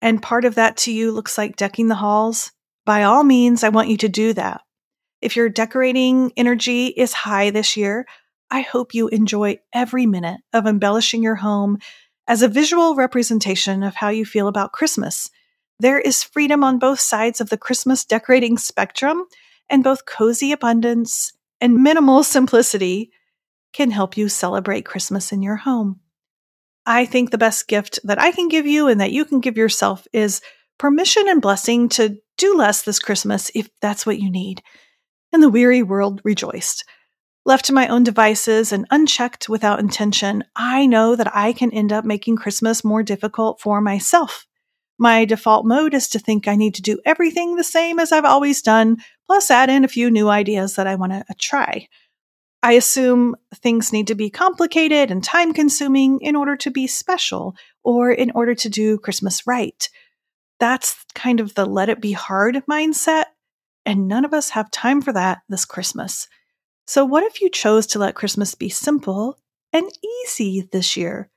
and 0.00 0.20
part 0.20 0.44
of 0.44 0.56
that 0.56 0.76
to 0.78 0.92
you 0.92 1.12
looks 1.12 1.38
like 1.38 1.56
decking 1.56 1.86
the 1.86 1.94
halls, 1.94 2.50
by 2.84 3.04
all 3.04 3.22
means, 3.22 3.62
I 3.62 3.68
want 3.68 3.88
you 3.88 3.96
to 3.98 4.08
do 4.08 4.32
that. 4.32 4.62
If 5.20 5.36
your 5.36 5.48
decorating 5.48 6.32
energy 6.36 6.88
is 6.88 7.12
high 7.12 7.50
this 7.50 7.76
year, 7.76 8.06
I 8.52 8.60
hope 8.60 8.92
you 8.92 9.08
enjoy 9.08 9.60
every 9.72 10.04
minute 10.04 10.42
of 10.52 10.66
embellishing 10.66 11.22
your 11.22 11.36
home 11.36 11.78
as 12.28 12.42
a 12.42 12.48
visual 12.48 12.94
representation 12.94 13.82
of 13.82 13.94
how 13.94 14.10
you 14.10 14.26
feel 14.26 14.46
about 14.46 14.72
Christmas. 14.72 15.30
There 15.80 15.98
is 15.98 16.22
freedom 16.22 16.62
on 16.62 16.78
both 16.78 17.00
sides 17.00 17.40
of 17.40 17.48
the 17.48 17.56
Christmas 17.56 18.04
decorating 18.04 18.58
spectrum, 18.58 19.24
and 19.70 19.82
both 19.82 20.04
cozy 20.04 20.52
abundance 20.52 21.32
and 21.62 21.82
minimal 21.82 22.22
simplicity 22.22 23.10
can 23.72 23.90
help 23.90 24.18
you 24.18 24.28
celebrate 24.28 24.84
Christmas 24.84 25.32
in 25.32 25.42
your 25.42 25.56
home. 25.56 26.00
I 26.84 27.06
think 27.06 27.30
the 27.30 27.38
best 27.38 27.68
gift 27.68 28.00
that 28.04 28.20
I 28.20 28.32
can 28.32 28.48
give 28.48 28.66
you 28.66 28.86
and 28.86 29.00
that 29.00 29.12
you 29.12 29.24
can 29.24 29.40
give 29.40 29.56
yourself 29.56 30.06
is 30.12 30.42
permission 30.78 31.26
and 31.26 31.40
blessing 31.40 31.88
to 31.90 32.18
do 32.36 32.54
less 32.54 32.82
this 32.82 32.98
Christmas 32.98 33.50
if 33.54 33.70
that's 33.80 34.04
what 34.04 34.18
you 34.18 34.30
need 34.30 34.62
and 35.32 35.42
the 35.42 35.48
weary 35.48 35.82
world 35.82 36.20
rejoiced. 36.22 36.84
Left 37.44 37.64
to 37.64 37.72
my 37.72 37.88
own 37.88 38.04
devices 38.04 38.72
and 38.72 38.86
unchecked 38.90 39.48
without 39.48 39.80
intention, 39.80 40.44
I 40.54 40.86
know 40.86 41.16
that 41.16 41.34
I 41.34 41.52
can 41.52 41.72
end 41.72 41.92
up 41.92 42.04
making 42.04 42.36
Christmas 42.36 42.84
more 42.84 43.02
difficult 43.02 43.60
for 43.60 43.80
myself. 43.80 44.46
My 44.96 45.24
default 45.24 45.66
mode 45.66 45.94
is 45.94 46.08
to 46.10 46.20
think 46.20 46.46
I 46.46 46.54
need 46.54 46.76
to 46.76 46.82
do 46.82 47.00
everything 47.04 47.56
the 47.56 47.64
same 47.64 47.98
as 47.98 48.12
I've 48.12 48.24
always 48.24 48.62
done, 48.62 48.98
plus 49.26 49.50
add 49.50 49.70
in 49.70 49.84
a 49.84 49.88
few 49.88 50.08
new 50.10 50.28
ideas 50.28 50.76
that 50.76 50.86
I 50.86 50.94
want 50.94 51.12
to 51.12 51.24
uh, 51.28 51.34
try. 51.38 51.88
I 52.62 52.74
assume 52.74 53.34
things 53.56 53.92
need 53.92 54.06
to 54.06 54.14
be 54.14 54.30
complicated 54.30 55.10
and 55.10 55.24
time 55.24 55.52
consuming 55.52 56.20
in 56.20 56.36
order 56.36 56.56
to 56.58 56.70
be 56.70 56.86
special 56.86 57.56
or 57.82 58.12
in 58.12 58.30
order 58.36 58.54
to 58.54 58.68
do 58.68 58.98
Christmas 58.98 59.44
right. 59.48 59.88
That's 60.60 61.04
kind 61.16 61.40
of 61.40 61.54
the 61.54 61.66
let 61.66 61.88
it 61.88 62.00
be 62.00 62.12
hard 62.12 62.62
mindset 62.70 63.24
and 63.84 64.06
none 64.06 64.24
of 64.24 64.32
us 64.32 64.50
have 64.50 64.70
time 64.70 65.02
for 65.02 65.12
that 65.12 65.40
this 65.48 65.64
Christmas. 65.64 66.28
So, 66.86 67.04
what 67.04 67.24
if 67.24 67.40
you 67.40 67.48
chose 67.48 67.86
to 67.88 67.98
let 67.98 68.14
Christmas 68.14 68.54
be 68.54 68.68
simple 68.68 69.38
and 69.72 69.88
easy 70.24 70.68
this 70.72 70.96
year? 70.96 71.30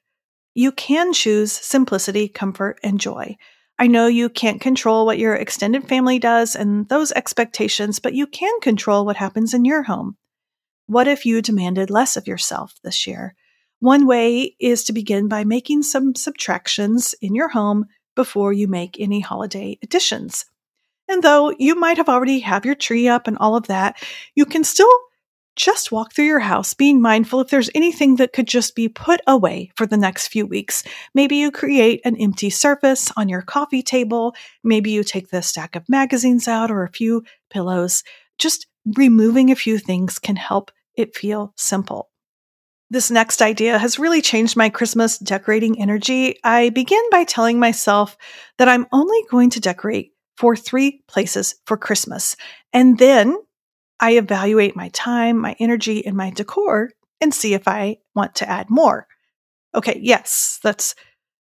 You 0.54 0.72
can 0.72 1.14
choose 1.14 1.52
simplicity, 1.52 2.28
comfort, 2.28 2.80
and 2.82 3.00
joy. 3.00 3.38
I 3.78 3.88
know 3.88 4.08
you 4.08 4.30
can't 4.30 4.62
control 4.62 5.06
what 5.06 5.20
your 5.20 5.36
extended 5.36 5.88
family 5.88 6.18
does 6.18 6.56
and 6.56 6.88
those 6.88 7.12
expectations, 7.12 8.00
but 8.00 8.14
you 8.14 8.26
can 8.26 8.60
control 8.62 9.06
what 9.06 9.18
happens 9.18 9.54
in 9.54 9.66
your 9.66 9.84
home. 9.84 10.16
What 10.88 11.08
if 11.08 11.26
you 11.26 11.42
demanded 11.42 11.90
less 11.90 12.16
of 12.16 12.28
yourself 12.28 12.74
this 12.84 13.06
year? 13.06 13.36
One 13.80 14.08
way 14.08 14.56
is 14.60 14.86
to 14.86 14.94
begin 14.94 15.28
by 15.28 15.44
making 15.44 15.84
some 15.84 16.16
subtractions 16.16 17.14
in 17.22 17.36
your 17.36 17.50
home 17.50 17.86
before 18.16 18.54
you 18.54 18.68
make 18.70 18.98
any 18.98 19.20
holiday 19.20 19.78
additions. 19.84 20.46
And 21.10 21.22
though 21.22 21.54
you 21.60 21.76
might 21.76 21.98
have 21.98 22.10
already 22.10 22.40
have 22.40 22.66
your 22.66 22.76
tree 22.76 23.08
up 23.10 23.28
and 23.28 23.38
all 23.38 23.56
of 23.56 23.68
that, 23.68 24.02
you 24.36 24.46
can 24.46 24.64
still 24.64 24.90
just 25.56 25.92
walk 25.92 26.14
through 26.14 26.26
your 26.26 26.40
house 26.40 26.74
being 26.74 27.02
mindful 27.02 27.40
if 27.40 27.50
there's 27.50 27.70
anything 27.74 28.18
that 28.18 28.34
could 28.34 28.48
just 28.48 28.76
be 28.76 28.90
put 28.90 29.22
away 29.28 29.72
for 29.76 29.86
the 29.86 29.98
next 29.98 30.28
few 30.28 30.46
weeks. 30.46 30.84
Maybe 31.14 31.38
you 31.38 31.52
create 31.52 32.02
an 32.06 32.18
empty 32.18 32.50
surface 32.50 33.12
on 33.16 33.30
your 33.30 33.42
coffee 33.42 33.84
table. 33.84 34.36
Maybe 34.64 34.92
you 34.92 35.04
take 35.04 35.30
the 35.30 35.42
stack 35.42 35.76
of 35.76 35.88
magazines 35.90 36.48
out 36.48 36.72
or 36.72 36.84
a 36.84 36.92
few 36.92 37.24
pillows. 37.50 38.04
Just 38.38 38.68
removing 38.98 39.52
a 39.52 39.56
few 39.56 39.78
things 39.78 40.20
can 40.20 40.36
help 40.36 40.72
it 40.96 41.16
feel 41.16 41.54
simple. 41.58 42.10
This 42.90 43.10
next 43.10 43.42
idea 43.42 43.80
has 43.80 43.98
really 43.98 44.22
changed 44.22 44.56
my 44.56 44.70
Christmas 44.70 45.18
decorating 45.18 45.82
energy. 45.82 46.38
I 46.44 46.70
begin 46.70 47.02
by 47.10 47.24
telling 47.24 47.60
myself 47.60 48.16
that 48.58 48.70
I'm 48.70 48.86
only 48.92 49.20
going 49.32 49.50
to 49.52 49.60
decorate 49.60 50.12
for 50.38 50.56
three 50.56 51.04
places 51.08 51.56
for 51.66 51.78
Christmas. 51.78 52.36
And 52.74 53.00
then 53.00 53.38
I 54.00 54.18
evaluate 54.18 54.76
my 54.76 54.90
time, 54.90 55.38
my 55.38 55.56
energy, 55.60 56.06
and 56.06 56.16
my 56.16 56.30
decor 56.30 56.92
and 57.22 57.34
see 57.34 57.54
if 57.54 57.68
I 57.68 57.98
want 58.14 58.36
to 58.36 58.50
add 58.50 58.70
more. 58.70 59.08
Okay, 59.74 60.00
yes, 60.02 60.60
that's 60.64 60.96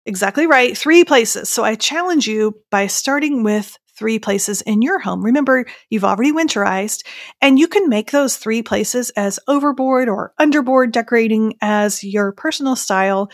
exactly 0.06 0.48
right. 0.48 0.78
Three 0.78 1.04
places. 1.04 1.50
So 1.50 1.64
I 1.64 1.76
challenge 1.76 2.28
you 2.28 2.56
by 2.72 2.88
starting 2.88 3.44
with 3.44 3.78
three 3.98 4.18
places 4.18 4.62
in 4.62 4.82
your 4.82 4.98
home. 4.98 5.24
Remember, 5.24 5.66
you've 5.90 6.06
already 6.06 6.32
winterized, 6.32 7.06
and 7.42 7.60
you 7.60 7.68
can 7.68 7.90
make 7.90 8.12
those 8.12 8.38
three 8.38 8.64
places 8.64 9.10
as 9.12 9.40
overboard 9.48 10.08
or 10.08 10.34
underboard 10.40 10.92
decorating 10.92 11.56
as 11.62 12.04
your 12.04 12.32
personal 12.32 12.76
style 12.76 13.30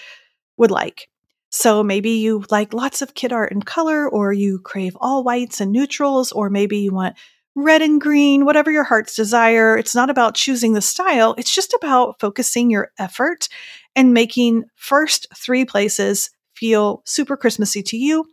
would 0.58 0.72
like. 0.72 1.08
So 1.52 1.84
maybe 1.84 2.12
you 2.12 2.44
like 2.50 2.74
lots 2.74 3.02
of 3.02 3.14
kid 3.14 3.32
art 3.32 3.52
and 3.52 3.66
color, 3.66 4.10
or 4.10 4.34
you 4.34 4.60
crave 4.60 4.98
all 5.00 5.24
whites 5.24 5.62
and 5.62 5.72
neutrals, 5.72 6.32
or 6.32 6.50
maybe 6.50 6.80
you 6.80 6.92
want 6.92 7.16
red 7.56 7.82
and 7.82 8.02
green, 8.02 8.46
whatever 8.46 8.70
your 8.70 8.84
heart's 8.84 9.16
desire. 9.16 9.78
It's 9.78 9.96
not 9.96 10.10
about 10.10 10.36
choosing 10.36 10.74
the 10.74 10.82
style. 10.82 11.36
It's 11.38 11.54
just 11.54 11.74
about 11.74 12.20
focusing 12.20 12.70
your 12.70 12.92
effort 13.00 13.48
and 13.96 14.14
making 14.14 14.66
first 14.76 15.28
three 15.34 15.64
places 15.66 16.30
feel 16.56 17.02
super 17.06 17.38
Christmassy 17.38 17.82
to 17.84 17.98
you, 17.98 18.26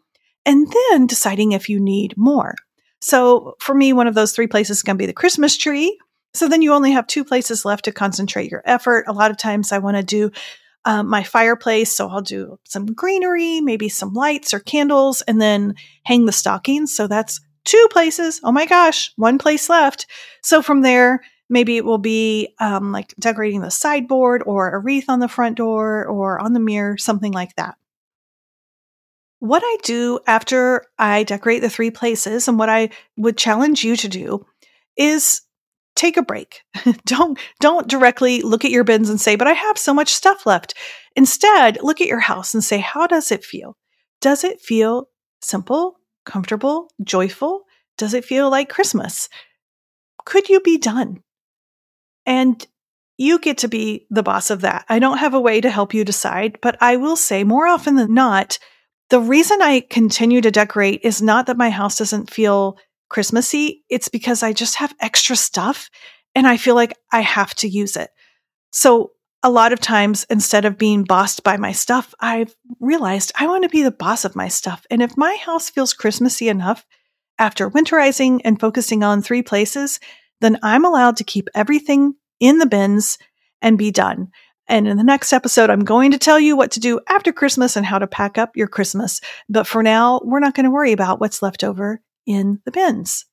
and 0.45 0.67
then 0.91 1.07
deciding 1.07 1.52
if 1.52 1.69
you 1.69 1.81
need 1.81 2.14
more. 2.17 2.55
So 3.00 3.55
for 3.61 3.75
me, 3.75 3.93
one 3.93 4.07
of 4.07 4.14
those 4.14 4.33
three 4.33 4.47
places 4.47 4.79
is 4.79 4.83
going 4.83 4.97
to 4.97 5.02
be 5.02 5.07
the 5.07 5.12
Christmas 5.12 5.57
tree. 5.57 5.99
So 6.35 6.49
then 6.49 6.62
you 6.62 6.73
only 6.73 6.93
have 6.93 7.07
two 7.07 7.25
places 7.25 7.64
left 7.64 7.85
to 7.85 7.93
concentrate 7.93 8.50
your 8.50 8.62
effort. 8.64 9.05
A 9.09 9.12
lot 9.12 9.31
of 9.31 9.37
times 9.37 9.71
I 9.71 9.79
want 9.79 9.97
to 9.97 10.02
do 10.02 10.31
um, 10.85 11.09
my 11.09 11.23
fireplace. 11.23 11.95
So 11.95 12.09
I'll 12.09 12.23
do 12.23 12.59
some 12.64 12.87
greenery, 12.87 13.61
maybe 13.61 13.88
some 13.88 14.14
lights 14.14 14.55
or 14.55 14.61
candles, 14.61 15.23
and 15.23 15.41
then 15.41 15.75
hang 16.05 16.26
the 16.26 16.33
stockings. 16.33 16.95
So 16.95 17.07
that's 17.07 17.41
two 17.64 17.88
places. 17.90 18.40
Oh 18.42 18.52
my 18.52 18.66
gosh, 18.66 19.12
one 19.16 19.38
place 19.38 19.69
left. 19.69 20.07
So 20.42 20.62
from 20.62 20.83
there, 20.83 21.23
maybe 21.49 21.76
it 21.76 21.85
will 21.85 21.99
be 21.99 22.54
um, 22.61 22.92
like 22.92 23.14
decorating 23.19 23.61
the 23.61 23.71
sideboard 23.71 24.42
or 24.47 24.71
a 24.71 24.78
wreath 24.78 25.07
on 25.09 25.21
the 25.21 25.28
front 25.28 25.57
door 25.57 26.07
or 26.07 26.40
on 26.40 26.52
the 26.52 26.61
mirror, 26.61 26.97
something 26.97 27.33
like 27.33 27.54
that. 27.57 27.76
What 29.38 29.62
I 29.64 29.76
do 29.83 30.21
after 30.26 30.85
I 30.99 31.25
decorate 31.25 31.62
the 31.62 31.71
three 31.71 31.90
places 31.90 32.47
and 32.47 32.59
what 32.59 32.69
I 32.69 32.90
would 33.16 33.37
challenge 33.37 33.85
you 33.85 33.97
to 33.97 34.09
do 34.09 34.47
is 34.97 35.42
take 35.97 36.16
a 36.16 36.23
break. 36.23 36.62
don't 37.07 37.38
don't 37.61 37.88
directly 37.88 38.42
look 38.42 38.64
at 38.64 38.71
your 38.71 38.85
bins 38.85 39.11
and 39.11 39.21
say, 39.21 39.35
"But 39.37 39.49
I 39.49 39.52
have 39.52 39.76
so 39.76 39.92
much 39.92 40.14
stuff 40.14 40.47
left." 40.47 40.75
Instead, 41.16 41.78
look 41.83 42.00
at 42.00 42.07
your 42.07 42.21
house 42.21 42.54
and 42.54 42.62
say, 42.62 42.78
"How 42.78 43.07
does 43.07 43.33
it 43.33 43.45
feel? 43.45 43.76
Does 44.21 44.45
it 44.45 44.61
feel 44.61 45.09
simple, 45.40 45.99
comfortable, 46.25 46.88
joyful? 47.02 47.64
Does 47.99 48.14
it 48.14 48.25
feel 48.25 48.50
like 48.50 48.69
Christmas? 48.69 49.29
Could 50.25 50.49
you 50.49 50.61
be 50.61 50.79
done?" 50.79 51.23
And 52.26 52.67
you 53.19 53.38
get 53.38 53.59
to 53.59 53.69
be 53.69 54.07
the 54.11 54.23
boss 54.23 54.50
of 54.50 54.62
that. 54.62 54.85
I 54.88 54.99
don't 54.99 55.19
have 55.19 55.35
a 55.35 55.41
way 55.41 55.61
to 55.61 55.71
help 55.71 55.95
you 55.95 56.05
decide, 56.05 56.59
but 56.61 56.76
I 56.81 56.97
will 56.97 57.17
say 57.17 57.45
more 57.45 57.67
often 57.67 57.97
than 57.97 58.14
not, 58.14 58.59
the 59.11 59.21
reason 59.21 59.61
I 59.61 59.81
continue 59.81 60.41
to 60.41 60.50
decorate 60.50 61.00
is 61.05 61.21
not 61.21 61.47
that 61.47 61.57
my 61.57 61.71
house 61.71 61.99
doesn't 61.99 62.31
feel 62.31 62.79
Christmassy, 63.11 63.85
it's 63.91 64.09
because 64.09 64.43
I 64.43 64.55
just 64.55 64.76
have 64.76 64.95
extra 64.99 65.37
stuff 65.37 65.91
and 66.35 66.47
I 66.47 66.57
feel 66.57 66.75
like 66.75 66.97
I 67.12 67.21
have 67.21 67.55
to 67.57 67.69
use 67.69 67.97
it. 67.97 68.11
So 68.73 69.12
a 69.42 69.50
lot 69.50 69.72
of 69.72 69.80
times, 69.80 70.25
instead 70.30 70.64
of 70.64 70.78
being 70.78 71.04
bossed 71.04 71.42
by 71.42 71.56
my 71.56 71.72
stuff, 71.72 72.14
I've 72.20 72.54
realized 72.80 73.32
I 73.34 73.46
want 73.46 73.64
to 73.64 73.68
be 73.68 73.82
the 73.82 73.90
boss 73.90 74.25
of 74.25 74.37
my 74.37 74.49
stuff. 74.49 74.87
And 74.90 75.02
if 75.02 75.16
my 75.16 75.37
house 75.44 75.68
feels 75.68 75.92
Christmassy 75.92 76.49
enough 76.49 76.87
after 77.38 77.68
winterizing 77.68 78.40
and 78.44 78.61
focusing 78.61 79.02
on 79.02 79.20
three 79.20 79.42
places, 79.42 79.99
then 80.40 80.58
I'm 80.62 80.84
allowed 80.84 81.16
to 81.16 81.25
keep 81.25 81.49
everything 81.54 82.14
in 82.38 82.58
the 82.58 82.66
bins 82.66 83.18
and 83.61 83.78
be 83.78 83.90
done. 83.90 84.28
And 84.68 84.87
in 84.87 84.96
the 84.96 85.04
next 85.04 85.32
episode, 85.32 85.70
I'm 85.70 85.84
going 85.84 86.12
to 86.12 86.18
tell 86.18 86.38
you 86.38 86.56
what 86.56 86.70
to 86.72 86.80
do 86.80 87.00
after 87.08 87.32
Christmas 87.32 87.76
and 87.76 87.84
how 87.84 87.99
to 87.99 88.06
pack 88.06 88.38
up 88.38 88.56
your 88.56 88.68
Christmas. 88.68 89.20
But 89.49 89.66
for 89.66 89.82
now, 89.82 90.20
we're 90.22 90.40
not 90.40 90.54
going 90.54 90.64
to 90.64 90.70
worry 90.70 90.92
about 90.92 91.20
what's 91.20 91.42
left 91.42 91.64
over 91.64 92.00
in 92.26 92.61
the 92.64 92.70
bins. 92.70 93.26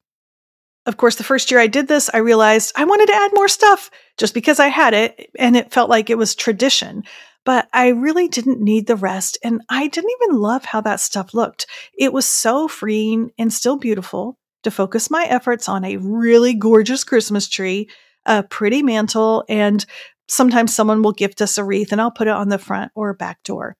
Of 0.85 0.97
course, 0.97 1.15
the 1.15 1.23
first 1.23 1.51
year 1.51 1.59
I 1.59 1.67
did 1.67 1.87
this, 1.87 2.09
I 2.13 2.17
realized 2.17 2.71
I 2.75 2.85
wanted 2.85 3.07
to 3.07 3.15
add 3.15 3.31
more 3.33 3.47
stuff 3.47 3.91
just 4.17 4.33
because 4.33 4.59
I 4.59 4.67
had 4.67 4.93
it 4.93 5.29
and 5.37 5.55
it 5.55 5.71
felt 5.71 5.89
like 5.89 6.09
it 6.09 6.17
was 6.17 6.35
tradition. 6.35 7.03
But 7.45 7.67
I 7.73 7.89
really 7.89 8.27
didn't 8.27 8.61
need 8.61 8.87
the 8.87 8.95
rest 8.95 9.37
and 9.43 9.61
I 9.69 9.87
didn't 9.87 10.11
even 10.21 10.39
love 10.39 10.65
how 10.65 10.81
that 10.81 10.99
stuff 10.99 11.33
looked. 11.33 11.67
It 11.97 12.13
was 12.13 12.25
so 12.25 12.67
freeing 12.67 13.31
and 13.37 13.51
still 13.51 13.77
beautiful 13.77 14.37
to 14.63 14.71
focus 14.71 15.09
my 15.09 15.25
efforts 15.25 15.69
on 15.69 15.85
a 15.85 15.97
really 15.97 16.53
gorgeous 16.53 17.03
Christmas 17.03 17.47
tree, 17.47 17.89
a 18.25 18.43
pretty 18.43 18.83
mantle, 18.83 19.45
and 19.47 19.85
sometimes 20.27 20.75
someone 20.75 21.01
will 21.01 21.11
gift 21.11 21.41
us 21.41 21.57
a 21.57 21.63
wreath 21.63 21.91
and 21.91 22.01
I'll 22.01 22.11
put 22.11 22.27
it 22.27 22.33
on 22.33 22.49
the 22.49 22.57
front 22.57 22.91
or 22.93 23.13
back 23.13 23.41
door. 23.43 23.75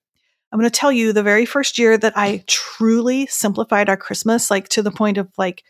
I'm 0.52 0.58
going 0.58 0.68
to 0.68 0.78
tell 0.78 0.90
you 0.90 1.12
the 1.12 1.22
very 1.22 1.46
first 1.46 1.78
year 1.78 1.96
that 1.96 2.16
I 2.16 2.42
truly 2.46 3.26
simplified 3.26 3.88
our 3.88 3.96
Christmas, 3.96 4.50
like 4.50 4.68
to 4.70 4.82
the 4.82 4.90
point 4.90 5.16
of 5.16 5.28
like 5.38 5.62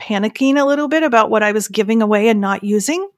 panicking 0.00 0.60
a 0.60 0.64
little 0.64 0.88
bit 0.88 1.02
about 1.02 1.30
what 1.30 1.42
I 1.42 1.52
was 1.52 1.68
giving 1.68 2.02
away 2.02 2.28
and 2.28 2.40
not 2.40 2.64
using. 2.64 3.08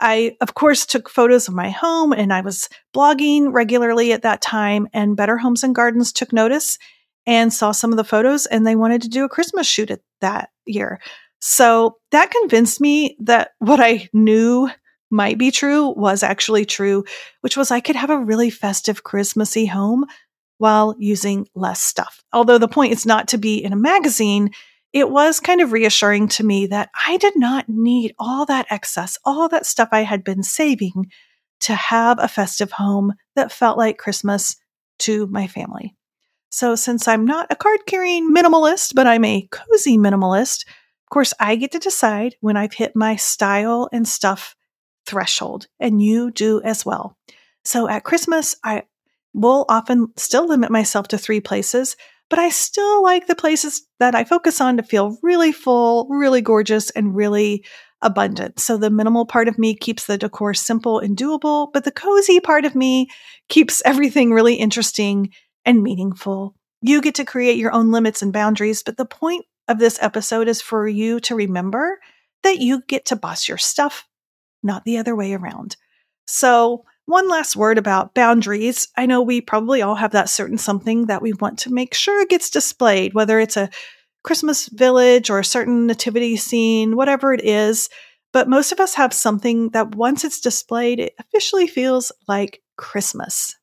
I, 0.00 0.36
of 0.40 0.54
course, 0.54 0.86
took 0.86 1.08
photos 1.08 1.48
of 1.48 1.54
my 1.54 1.70
home 1.70 2.12
and 2.12 2.32
I 2.32 2.40
was 2.40 2.68
blogging 2.94 3.52
regularly 3.52 4.12
at 4.12 4.22
that 4.22 4.42
time, 4.42 4.88
and 4.92 5.16
Better 5.16 5.38
Homes 5.38 5.62
and 5.62 5.74
Gardens 5.74 6.12
took 6.12 6.32
notice. 6.32 6.78
and 7.26 7.52
saw 7.52 7.72
some 7.72 7.90
of 7.90 7.96
the 7.96 8.04
photos 8.04 8.46
and 8.46 8.66
they 8.66 8.76
wanted 8.76 9.02
to 9.02 9.08
do 9.08 9.24
a 9.24 9.28
Christmas 9.28 9.66
shoot 9.66 9.90
at 9.90 10.00
that 10.20 10.50
year. 10.66 11.00
So 11.40 11.98
that 12.10 12.30
convinced 12.30 12.80
me 12.80 13.16
that 13.20 13.52
what 13.58 13.80
I 13.80 14.08
knew 14.12 14.70
might 15.10 15.38
be 15.38 15.50
true 15.50 15.90
was 15.90 16.22
actually 16.22 16.64
true, 16.64 17.04
which 17.42 17.56
was 17.56 17.70
I 17.70 17.80
could 17.80 17.96
have 17.96 18.10
a 18.10 18.18
really 18.18 18.50
festive 18.50 19.04
Christmassy 19.04 19.66
home 19.66 20.06
while 20.58 20.94
using 20.98 21.46
less 21.54 21.82
stuff. 21.82 22.22
Although 22.32 22.58
the 22.58 22.68
point 22.68 22.92
is 22.92 23.04
not 23.04 23.28
to 23.28 23.38
be 23.38 23.62
in 23.62 23.72
a 23.72 23.76
magazine, 23.76 24.50
it 24.94 25.10
was 25.10 25.40
kind 25.40 25.60
of 25.60 25.72
reassuring 25.72 26.28
to 26.28 26.44
me 26.44 26.66
that 26.68 26.88
I 26.94 27.16
did 27.16 27.34
not 27.36 27.68
need 27.68 28.14
all 28.16 28.46
that 28.46 28.66
excess, 28.70 29.18
all 29.24 29.48
that 29.48 29.66
stuff 29.66 29.88
I 29.90 30.04
had 30.04 30.22
been 30.22 30.44
saving 30.44 31.10
to 31.62 31.74
have 31.74 32.18
a 32.20 32.28
festive 32.28 32.70
home 32.70 33.14
that 33.34 33.50
felt 33.50 33.76
like 33.76 33.98
Christmas 33.98 34.56
to 35.00 35.26
my 35.26 35.48
family. 35.48 35.96
So, 36.50 36.76
since 36.76 37.08
I'm 37.08 37.24
not 37.24 37.48
a 37.50 37.56
card 37.56 37.80
carrying 37.86 38.32
minimalist, 38.32 38.94
but 38.94 39.08
I'm 39.08 39.24
a 39.24 39.48
cozy 39.50 39.98
minimalist, 39.98 40.64
of 40.64 41.10
course, 41.10 41.34
I 41.40 41.56
get 41.56 41.72
to 41.72 41.80
decide 41.80 42.36
when 42.40 42.56
I've 42.56 42.74
hit 42.74 42.94
my 42.94 43.16
style 43.16 43.88
and 43.92 44.06
stuff 44.06 44.54
threshold, 45.06 45.66
and 45.80 46.00
you 46.00 46.30
do 46.30 46.62
as 46.62 46.86
well. 46.86 47.18
So, 47.64 47.88
at 47.88 48.04
Christmas, 48.04 48.54
I 48.62 48.84
will 49.32 49.64
often 49.68 50.12
still 50.16 50.46
limit 50.46 50.70
myself 50.70 51.08
to 51.08 51.18
three 51.18 51.40
places, 51.40 51.96
but 52.34 52.42
I 52.42 52.48
still 52.48 53.00
like 53.00 53.28
the 53.28 53.36
places 53.36 53.86
that 54.00 54.16
I 54.16 54.24
focus 54.24 54.60
on 54.60 54.76
to 54.76 54.82
feel 54.82 55.16
really 55.22 55.52
full, 55.52 56.08
really 56.10 56.40
gorgeous, 56.40 56.90
and 56.90 57.14
really 57.14 57.64
abundant. 58.02 58.58
So 58.58 58.76
the 58.76 58.90
minimal 58.90 59.24
part 59.24 59.46
of 59.46 59.56
me 59.56 59.76
keeps 59.76 60.06
the 60.06 60.18
decor 60.18 60.52
simple 60.52 60.98
and 60.98 61.16
doable, 61.16 61.72
but 61.72 61.84
the 61.84 61.92
cozy 61.92 62.40
part 62.40 62.64
of 62.64 62.74
me 62.74 63.08
keeps 63.48 63.82
everything 63.84 64.32
really 64.32 64.56
interesting 64.56 65.32
and 65.64 65.84
meaningful. 65.84 66.56
You 66.82 67.00
get 67.00 67.14
to 67.14 67.24
create 67.24 67.56
your 67.56 67.70
own 67.70 67.92
limits 67.92 68.20
and 68.20 68.32
boundaries, 68.32 68.82
but 68.82 68.96
the 68.96 69.06
point 69.06 69.44
of 69.68 69.78
this 69.78 69.96
episode 70.02 70.48
is 70.48 70.60
for 70.60 70.88
you 70.88 71.20
to 71.20 71.36
remember 71.36 72.00
that 72.42 72.58
you 72.58 72.82
get 72.88 73.04
to 73.04 73.16
boss 73.16 73.46
your 73.46 73.58
stuff, 73.58 74.08
not 74.60 74.84
the 74.84 74.98
other 74.98 75.14
way 75.14 75.34
around. 75.34 75.76
So 76.26 76.84
one 77.06 77.28
last 77.28 77.56
word 77.56 77.78
about 77.78 78.14
boundaries. 78.14 78.88
I 78.96 79.06
know 79.06 79.22
we 79.22 79.40
probably 79.40 79.82
all 79.82 79.94
have 79.94 80.12
that 80.12 80.28
certain 80.28 80.58
something 80.58 81.06
that 81.06 81.22
we 81.22 81.32
want 81.34 81.58
to 81.60 81.72
make 81.72 81.94
sure 81.94 82.24
gets 82.26 82.50
displayed, 82.50 83.14
whether 83.14 83.38
it's 83.38 83.56
a 83.56 83.70
Christmas 84.22 84.68
village 84.68 85.28
or 85.28 85.38
a 85.38 85.44
certain 85.44 85.86
nativity 85.86 86.36
scene, 86.36 86.96
whatever 86.96 87.34
it 87.34 87.44
is. 87.44 87.90
But 88.32 88.48
most 88.48 88.72
of 88.72 88.80
us 88.80 88.94
have 88.94 89.12
something 89.12 89.70
that 89.70 89.94
once 89.94 90.24
it's 90.24 90.40
displayed, 90.40 90.98
it 90.98 91.14
officially 91.18 91.66
feels 91.66 92.10
like 92.26 92.62
Christmas. 92.76 93.54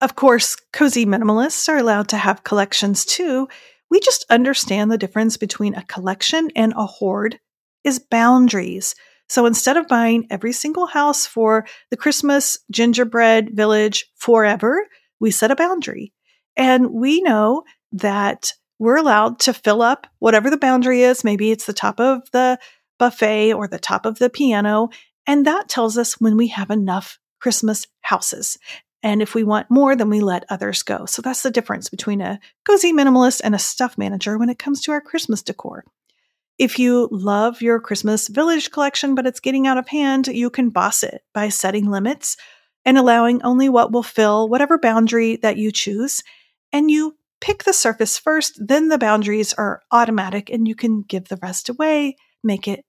Of 0.00 0.16
course, 0.16 0.56
cozy 0.72 1.06
minimalists 1.06 1.68
are 1.68 1.78
allowed 1.78 2.08
to 2.08 2.16
have 2.16 2.44
collections 2.44 3.04
too. 3.04 3.48
We 3.90 4.00
just 4.00 4.26
understand 4.30 4.90
the 4.90 4.98
difference 4.98 5.36
between 5.36 5.74
a 5.74 5.84
collection 5.84 6.50
and 6.56 6.72
a 6.76 6.86
hoard 6.86 7.38
is 7.84 7.98
boundaries. 7.98 8.94
So 9.30 9.46
instead 9.46 9.76
of 9.76 9.86
buying 9.86 10.26
every 10.28 10.52
single 10.52 10.86
house 10.86 11.24
for 11.24 11.64
the 11.90 11.96
Christmas 11.96 12.58
gingerbread 12.68 13.50
village 13.54 14.06
forever, 14.16 14.84
we 15.20 15.30
set 15.30 15.52
a 15.52 15.56
boundary. 15.56 16.12
And 16.56 16.90
we 16.90 17.22
know 17.22 17.62
that 17.92 18.52
we're 18.80 18.96
allowed 18.96 19.38
to 19.40 19.54
fill 19.54 19.82
up 19.82 20.08
whatever 20.18 20.50
the 20.50 20.56
boundary 20.56 21.02
is. 21.02 21.22
Maybe 21.22 21.52
it's 21.52 21.66
the 21.66 21.72
top 21.72 22.00
of 22.00 22.28
the 22.32 22.58
buffet 22.98 23.52
or 23.52 23.68
the 23.68 23.78
top 23.78 24.04
of 24.04 24.18
the 24.18 24.30
piano. 24.30 24.88
And 25.28 25.46
that 25.46 25.68
tells 25.68 25.96
us 25.96 26.20
when 26.20 26.36
we 26.36 26.48
have 26.48 26.70
enough 26.70 27.20
Christmas 27.40 27.86
houses. 28.00 28.58
And 29.00 29.22
if 29.22 29.36
we 29.36 29.44
want 29.44 29.70
more, 29.70 29.94
then 29.94 30.10
we 30.10 30.20
let 30.20 30.44
others 30.50 30.82
go. 30.82 31.06
So 31.06 31.22
that's 31.22 31.44
the 31.44 31.52
difference 31.52 31.88
between 31.88 32.20
a 32.20 32.40
cozy 32.66 32.92
minimalist 32.92 33.42
and 33.44 33.54
a 33.54 33.60
stuff 33.60 33.96
manager 33.96 34.36
when 34.38 34.50
it 34.50 34.58
comes 34.58 34.82
to 34.82 34.90
our 34.90 35.00
Christmas 35.00 35.40
decor. 35.40 35.84
If 36.60 36.78
you 36.78 37.08
love 37.10 37.62
your 37.62 37.80
Christmas 37.80 38.28
village 38.28 38.70
collection, 38.70 39.14
but 39.14 39.26
it's 39.26 39.40
getting 39.40 39.66
out 39.66 39.78
of 39.78 39.88
hand, 39.88 40.26
you 40.26 40.50
can 40.50 40.68
boss 40.68 41.02
it 41.02 41.22
by 41.32 41.48
setting 41.48 41.90
limits 41.90 42.36
and 42.84 42.98
allowing 42.98 43.42
only 43.42 43.70
what 43.70 43.92
will 43.92 44.02
fill 44.02 44.46
whatever 44.46 44.78
boundary 44.78 45.36
that 45.36 45.56
you 45.56 45.72
choose. 45.72 46.22
And 46.70 46.90
you 46.90 47.16
pick 47.40 47.64
the 47.64 47.72
surface 47.72 48.18
first, 48.18 48.60
then 48.62 48.88
the 48.88 48.98
boundaries 48.98 49.54
are 49.54 49.80
automatic 49.90 50.50
and 50.50 50.68
you 50.68 50.74
can 50.74 51.00
give 51.00 51.28
the 51.28 51.38
rest 51.42 51.70
away, 51.70 52.16
make 52.44 52.68
it 52.68 52.84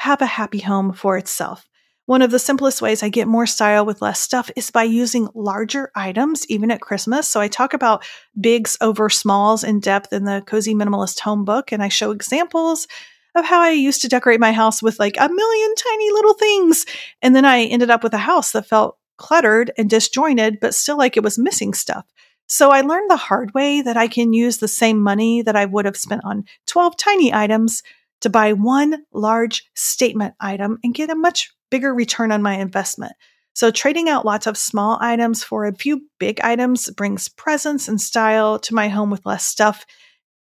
have 0.00 0.20
a 0.20 0.26
happy 0.26 0.58
home 0.58 0.92
for 0.92 1.16
itself. 1.16 1.66
One 2.06 2.22
of 2.22 2.30
the 2.30 2.38
simplest 2.38 2.80
ways 2.80 3.02
I 3.02 3.08
get 3.08 3.26
more 3.26 3.46
style 3.46 3.84
with 3.84 4.00
less 4.00 4.20
stuff 4.20 4.48
is 4.54 4.70
by 4.70 4.84
using 4.84 5.28
larger 5.34 5.90
items, 5.96 6.46
even 6.48 6.70
at 6.70 6.80
Christmas. 6.80 7.26
So 7.26 7.40
I 7.40 7.48
talk 7.48 7.74
about 7.74 8.04
bigs 8.40 8.76
over 8.80 9.10
smalls 9.10 9.64
in 9.64 9.80
depth 9.80 10.12
in 10.12 10.24
the 10.24 10.40
Cozy 10.46 10.72
Minimalist 10.72 11.18
Home 11.20 11.44
book, 11.44 11.72
and 11.72 11.82
I 11.82 11.88
show 11.88 12.12
examples 12.12 12.86
of 13.34 13.44
how 13.44 13.60
I 13.60 13.70
used 13.70 14.02
to 14.02 14.08
decorate 14.08 14.38
my 14.38 14.52
house 14.52 14.80
with 14.80 15.00
like 15.00 15.16
a 15.18 15.28
million 15.28 15.74
tiny 15.74 16.10
little 16.12 16.34
things. 16.34 16.86
And 17.22 17.34
then 17.34 17.44
I 17.44 17.64
ended 17.64 17.90
up 17.90 18.04
with 18.04 18.14
a 18.14 18.18
house 18.18 18.52
that 18.52 18.66
felt 18.66 18.98
cluttered 19.16 19.72
and 19.76 19.90
disjointed, 19.90 20.60
but 20.60 20.76
still 20.76 20.96
like 20.96 21.16
it 21.16 21.24
was 21.24 21.38
missing 21.38 21.74
stuff. 21.74 22.06
So 22.46 22.70
I 22.70 22.82
learned 22.82 23.10
the 23.10 23.16
hard 23.16 23.52
way 23.52 23.82
that 23.82 23.96
I 23.96 24.06
can 24.06 24.32
use 24.32 24.58
the 24.58 24.68
same 24.68 25.02
money 25.02 25.42
that 25.42 25.56
I 25.56 25.64
would 25.64 25.86
have 25.86 25.96
spent 25.96 26.24
on 26.24 26.44
12 26.66 26.96
tiny 26.96 27.34
items 27.34 27.82
to 28.20 28.30
buy 28.30 28.52
one 28.52 29.02
large 29.12 29.68
statement 29.74 30.34
item 30.38 30.78
and 30.84 30.94
get 30.94 31.10
a 31.10 31.16
much 31.16 31.52
bigger 31.70 31.94
return 31.94 32.32
on 32.32 32.42
my 32.42 32.54
investment. 32.54 33.12
So 33.54 33.70
trading 33.70 34.08
out 34.08 34.26
lots 34.26 34.46
of 34.46 34.58
small 34.58 34.98
items 35.00 35.42
for 35.42 35.64
a 35.64 35.74
few 35.74 36.02
big 36.18 36.40
items 36.42 36.90
brings 36.90 37.28
presence 37.28 37.88
and 37.88 38.00
style 38.00 38.58
to 38.58 38.74
my 38.74 38.88
home 38.88 39.10
with 39.10 39.24
less 39.24 39.46
stuff. 39.46 39.86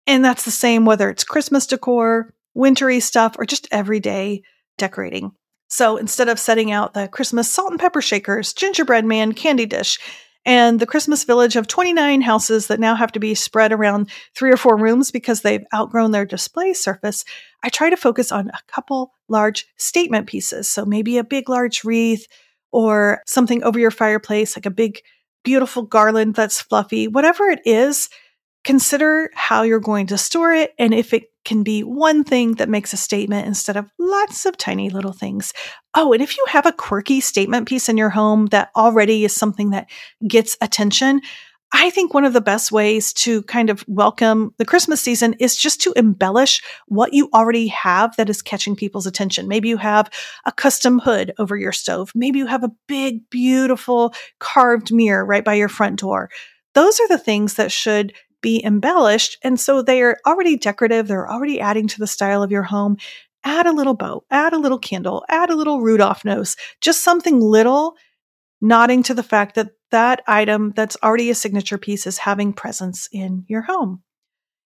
And 0.07 0.25
that's 0.25 0.45
the 0.45 0.51
same 0.51 0.85
whether 0.85 1.09
it's 1.09 1.23
Christmas 1.23 1.67
decor, 1.67 2.33
wintry 2.55 2.99
stuff, 2.99 3.35
or 3.37 3.45
just 3.45 3.67
everyday 3.71 4.41
decorating. 4.77 5.31
So 5.69 5.97
instead 5.97 6.29
of 6.29 6.39
setting 6.39 6.71
out 6.71 6.93
the 6.93 7.07
Christmas 7.07 7.51
salt 7.51 7.71
and 7.71 7.79
pepper 7.79 8.01
shakers, 8.01 8.53
gingerbread 8.53 9.05
man, 9.05 9.33
candy 9.33 9.65
dish, 9.65 9.99
and 10.45 10.79
the 10.79 10.85
Christmas 10.85 11.23
village 11.23 11.55
of 11.55 11.67
29 11.67 12.21
houses 12.21 12.67
that 12.67 12.79
now 12.79 12.95
have 12.95 13.11
to 13.13 13.19
be 13.19 13.33
spread 13.33 13.71
around 13.71 14.09
three 14.35 14.51
or 14.51 14.57
four 14.57 14.75
rooms 14.75 15.09
because 15.09 15.41
they've 15.41 15.65
outgrown 15.73 16.11
their 16.11 16.25
display 16.25 16.73
surface, 16.73 17.23
I 17.63 17.69
try 17.69 17.89
to 17.89 17.97
focus 17.97 18.31
on 18.31 18.49
a 18.49 18.59
couple 18.67 19.13
large 19.29 19.67
statement 19.77 20.27
pieces. 20.27 20.69
So 20.69 20.85
maybe 20.85 21.17
a 21.17 21.23
big, 21.23 21.47
large 21.47 21.83
wreath 21.83 22.27
or 22.71 23.21
something 23.25 23.63
over 23.63 23.79
your 23.79 23.91
fireplace, 23.91 24.57
like 24.57 24.65
a 24.65 24.71
big, 24.71 24.99
beautiful 25.43 25.83
garland 25.83 26.35
that's 26.35 26.61
fluffy, 26.61 27.07
whatever 27.07 27.45
it 27.45 27.61
is, 27.65 28.09
consider 28.63 29.29
how 29.33 29.63
you're 29.63 29.79
going 29.79 30.07
to 30.07 30.17
store 30.17 30.53
it 30.53 30.73
and 30.79 30.93
if 30.93 31.13
it 31.13 31.25
can 31.45 31.63
be 31.63 31.81
one 31.81 32.23
thing 32.23 32.53
that 32.53 32.69
makes 32.69 32.93
a 32.93 32.97
statement 32.97 33.47
instead 33.47 33.75
of 33.75 33.91
lots 33.99 34.45
of 34.45 34.57
tiny 34.57 34.89
little 34.89 35.11
things. 35.11 35.53
Oh, 35.93 36.13
and 36.13 36.21
if 36.21 36.37
you 36.37 36.45
have 36.47 36.65
a 36.65 36.71
quirky 36.71 37.19
statement 37.19 37.67
piece 37.67 37.89
in 37.89 37.97
your 37.97 38.09
home 38.09 38.45
that 38.47 38.69
already 38.75 39.25
is 39.25 39.35
something 39.35 39.71
that 39.71 39.89
gets 40.25 40.55
attention, 40.61 41.21
I 41.75 41.89
think 41.89 42.13
one 42.13 42.23
of 42.23 42.33
the 42.33 42.41
best 42.41 42.71
ways 42.71 43.11
to 43.13 43.41
kind 43.43 43.71
of 43.71 43.83
welcome 43.87 44.53
the 44.57 44.65
Christmas 44.65 45.01
season 45.01 45.33
is 45.39 45.55
just 45.55 45.81
to 45.81 45.93
embellish 45.95 46.61
what 46.85 47.13
you 47.13 47.29
already 47.33 47.67
have 47.67 48.15
that 48.15 48.29
is 48.29 48.43
catching 48.43 48.75
people's 48.75 49.07
attention. 49.07 49.47
Maybe 49.47 49.69
you 49.69 49.77
have 49.77 50.09
a 50.45 50.51
custom 50.51 50.99
hood 50.99 51.33
over 51.39 51.57
your 51.57 51.71
stove. 51.71 52.11
Maybe 52.13 52.37
you 52.37 52.45
have 52.45 52.63
a 52.63 52.71
big, 52.87 53.27
beautiful 53.31 54.13
carved 54.39 54.93
mirror 54.93 55.25
right 55.25 55.43
by 55.43 55.55
your 55.55 55.67
front 55.67 55.99
door. 55.99 56.29
Those 56.75 56.99
are 56.99 57.07
the 57.07 57.17
things 57.17 57.55
that 57.55 57.71
should 57.71 58.13
be 58.43 58.63
embellished. 58.63 59.39
And 59.41 59.59
so 59.59 59.81
they 59.81 60.03
are 60.03 60.19
already 60.27 60.55
decorative. 60.55 61.07
They're 61.07 61.31
already 61.31 61.59
adding 61.59 61.87
to 61.87 61.99
the 61.99 62.05
style 62.05 62.43
of 62.43 62.51
your 62.51 62.61
home. 62.61 62.97
Add 63.43 63.65
a 63.65 63.73
little 63.73 63.95
bow, 63.95 64.23
add 64.29 64.53
a 64.53 64.59
little 64.59 64.77
candle, 64.77 65.25
add 65.27 65.49
a 65.49 65.55
little 65.55 65.81
Rudolph 65.81 66.23
nose, 66.23 66.55
just 66.79 67.03
something 67.03 67.41
little 67.41 67.95
nodding 68.61 69.03
to 69.03 69.13
the 69.13 69.23
fact 69.23 69.55
that 69.55 69.71
that 69.91 70.21
item 70.27 70.73
that's 70.75 70.95
already 71.03 71.29
a 71.29 71.35
signature 71.35 71.77
piece 71.77 72.05
is 72.05 72.19
having 72.19 72.53
presence 72.53 73.09
in 73.11 73.43
your 73.47 73.61
home. 73.61 74.01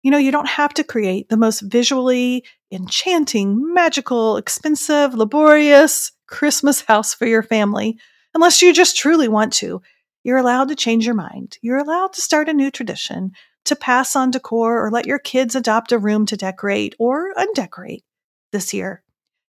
You 0.02 0.10
know, 0.10 0.18
you 0.18 0.32
don't 0.32 0.48
have 0.48 0.74
to 0.74 0.84
create 0.84 1.28
the 1.28 1.36
most 1.36 1.60
visually 1.60 2.44
enchanting, 2.72 3.72
magical, 3.72 4.36
expensive, 4.36 5.14
laborious 5.14 6.12
Christmas 6.26 6.80
house 6.80 7.14
for 7.14 7.26
your 7.26 7.42
family 7.42 7.98
unless 8.34 8.60
you 8.60 8.72
just 8.72 8.96
truly 8.96 9.28
want 9.28 9.52
to. 9.54 9.80
You're 10.24 10.38
allowed 10.38 10.68
to 10.68 10.74
change 10.74 11.06
your 11.06 11.14
mind. 11.14 11.58
You're 11.62 11.78
allowed 11.78 12.14
to 12.14 12.20
start 12.20 12.48
a 12.48 12.54
new 12.54 12.70
tradition 12.70 13.32
to 13.64 13.76
pass 13.76 14.14
on 14.14 14.30
decor 14.30 14.84
or 14.84 14.90
let 14.90 15.06
your 15.06 15.18
kids 15.18 15.54
adopt 15.54 15.92
a 15.92 15.98
room 15.98 16.26
to 16.26 16.36
decorate 16.36 16.94
or 16.98 17.32
undecorate 17.36 18.04
this 18.52 18.74
year. 18.74 19.02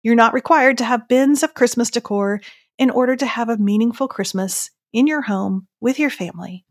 You're 0.03 0.15
not 0.15 0.35
required 0.35 0.79
to 0.79 0.85
have 0.85 1.09
bins 1.09 1.43
of 1.43 1.55
Christmas 1.55 1.91
decor 1.91 2.41
in 2.79 2.91
order 2.91 3.17
to 3.17 3.27
have 3.27 3.49
a 3.49 3.57
meaningful 3.57 4.09
Christmas 4.09 4.71
in 4.93 5.07
your 5.07 5.23
home 5.23 5.67
with 5.81 5.99
your 5.99 6.11
family. 6.11 6.65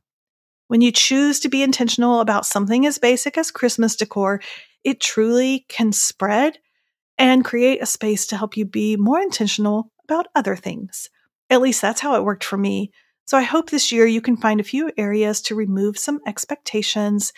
When 0.67 0.81
you 0.81 0.91
choose 0.91 1.39
to 1.41 1.49
be 1.49 1.61
intentional 1.61 2.19
about 2.19 2.45
something 2.45 2.85
as 2.85 2.97
basic 2.97 3.37
as 3.37 3.51
Christmas 3.51 3.95
decor, 3.95 4.41
it 4.83 4.99
truly 4.99 5.65
can 5.69 5.91
spread 5.91 6.57
and 7.17 7.45
create 7.45 7.81
a 7.81 7.85
space 7.85 8.25
to 8.27 8.37
help 8.37 8.57
you 8.57 8.65
be 8.65 8.95
more 8.95 9.19
intentional 9.19 9.91
about 10.05 10.27
other 10.35 10.55
things. 10.55 11.09
At 11.49 11.61
least 11.61 11.81
that's 11.81 12.01
how 12.01 12.15
it 12.15 12.23
worked 12.23 12.43
for 12.43 12.57
me 12.57 12.91
so 13.25 13.37
I 13.37 13.43
hope 13.43 13.69
this 13.69 13.91
year 13.91 14.05
you 14.05 14.21
can 14.21 14.37
find 14.37 14.59
a 14.59 14.65
few 14.65 14.91
areas 14.97 15.41
to 15.43 15.55
remove 15.55 15.97
some 15.97 16.19
expectations, 16.27 17.33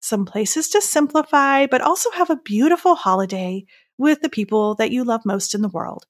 some 0.00 0.24
places 0.24 0.68
to 0.70 0.80
simplify, 0.80 1.66
but 1.66 1.80
also 1.80 2.10
have 2.12 2.30
a 2.30 2.36
beautiful 2.36 2.94
holiday 2.94 3.64
with 3.96 4.20
the 4.20 4.28
people 4.28 4.74
that 4.76 4.90
you 4.90 5.04
love 5.04 5.22
most 5.24 5.54
in 5.54 5.62
the 5.62 5.68
world. 5.68 6.06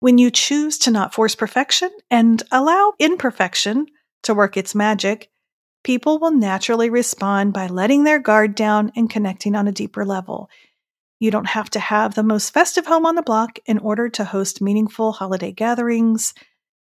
When 0.00 0.16
you 0.16 0.30
choose 0.30 0.78
to 0.78 0.90
not 0.90 1.14
force 1.14 1.34
perfection 1.34 1.90
and 2.10 2.42
allow 2.50 2.94
imperfection 2.98 3.86
to 4.22 4.34
work 4.34 4.56
its 4.56 4.74
magic, 4.74 5.30
people 5.84 6.18
will 6.18 6.30
naturally 6.30 6.90
respond 6.90 7.52
by 7.52 7.66
letting 7.66 8.04
their 8.04 8.18
guard 8.18 8.54
down 8.54 8.92
and 8.96 9.10
connecting 9.10 9.54
on 9.54 9.68
a 9.68 9.72
deeper 9.72 10.04
level. 10.04 10.48
You 11.18 11.30
don't 11.30 11.48
have 11.48 11.68
to 11.70 11.80
have 11.80 12.14
the 12.14 12.22
most 12.22 12.50
festive 12.50 12.86
home 12.86 13.04
on 13.04 13.14
the 13.14 13.22
block 13.22 13.58
in 13.66 13.78
order 13.78 14.08
to 14.08 14.24
host 14.24 14.62
meaningful 14.62 15.12
holiday 15.12 15.52
gatherings. 15.52 16.32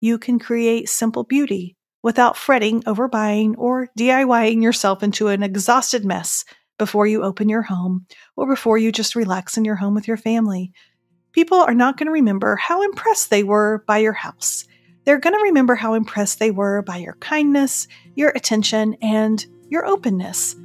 You 0.02 0.18
can 0.18 0.40
create 0.40 0.88
simple 0.88 1.22
beauty 1.22 1.76
without 2.02 2.36
fretting 2.36 2.82
over 2.86 3.06
buying 3.06 3.54
or 3.54 3.88
DIYing 3.96 4.60
yourself 4.60 5.00
into 5.00 5.28
an 5.28 5.44
exhausted 5.44 6.04
mess 6.04 6.44
before 6.76 7.06
you 7.06 7.22
open 7.22 7.48
your 7.48 7.62
home 7.62 8.06
or 8.36 8.48
before 8.48 8.76
you 8.76 8.90
just 8.90 9.14
relax 9.14 9.56
in 9.56 9.64
your 9.64 9.76
home 9.76 9.94
with 9.94 10.08
your 10.08 10.16
family. 10.16 10.72
People 11.30 11.58
are 11.58 11.72
not 11.72 11.98
going 11.98 12.08
to 12.08 12.12
remember 12.12 12.56
how 12.56 12.82
impressed 12.82 13.30
they 13.30 13.44
were 13.44 13.84
by 13.86 13.98
your 13.98 14.12
house. 14.12 14.64
They're 15.04 15.20
going 15.20 15.36
to 15.36 15.42
remember 15.44 15.76
how 15.76 15.94
impressed 15.94 16.40
they 16.40 16.50
were 16.50 16.82
by 16.82 16.96
your 16.96 17.14
kindness, 17.20 17.86
your 18.16 18.30
attention, 18.30 18.96
and 19.02 19.46
your 19.68 19.86
openness. 19.86 20.56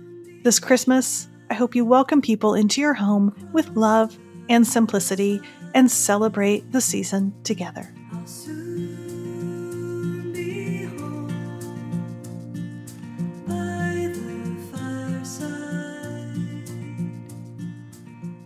This 0.41 0.57
Christmas, 0.57 1.27
I 1.51 1.53
hope 1.53 1.75
you 1.75 1.85
welcome 1.85 2.23
people 2.23 2.55
into 2.55 2.81
your 2.81 2.95
home 2.95 3.35
with 3.53 3.69
love 3.77 4.17
and 4.49 4.65
simplicity 4.65 5.39
and 5.75 5.91
celebrate 5.91 6.71
the 6.71 6.81
season 6.81 7.35
together. 7.43 7.93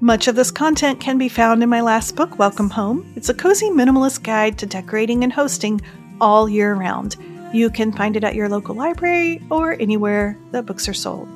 Much 0.04 0.28
of 0.28 0.34
this 0.34 0.50
content 0.50 1.00
can 1.00 1.20
be 1.20 1.30
found 1.30 1.62
in 1.62 1.70
my 1.70 1.80
last 1.80 2.16
book, 2.16 2.40
Welcome 2.40 2.72
Home. 2.72 3.14
It's 3.16 3.30
a 3.30 3.36
cozy 3.36 3.70
minimalist 3.70 4.24
guide 4.24 4.58
to 4.58 4.66
decorating 4.66 5.24
and 5.24 5.32
hosting 5.32 5.80
all 6.20 6.50
year 6.50 6.74
round. 6.74 7.18
You 7.54 7.70
can 7.70 7.92
find 7.92 8.18
it 8.18 8.24
at 8.24 8.34
your 8.34 8.50
local 8.50 8.74
library 8.74 9.44
or 9.52 9.74
anywhere 9.74 10.40
that 10.54 10.66
books 10.66 10.90
are 10.90 10.94
sold. 10.96 11.30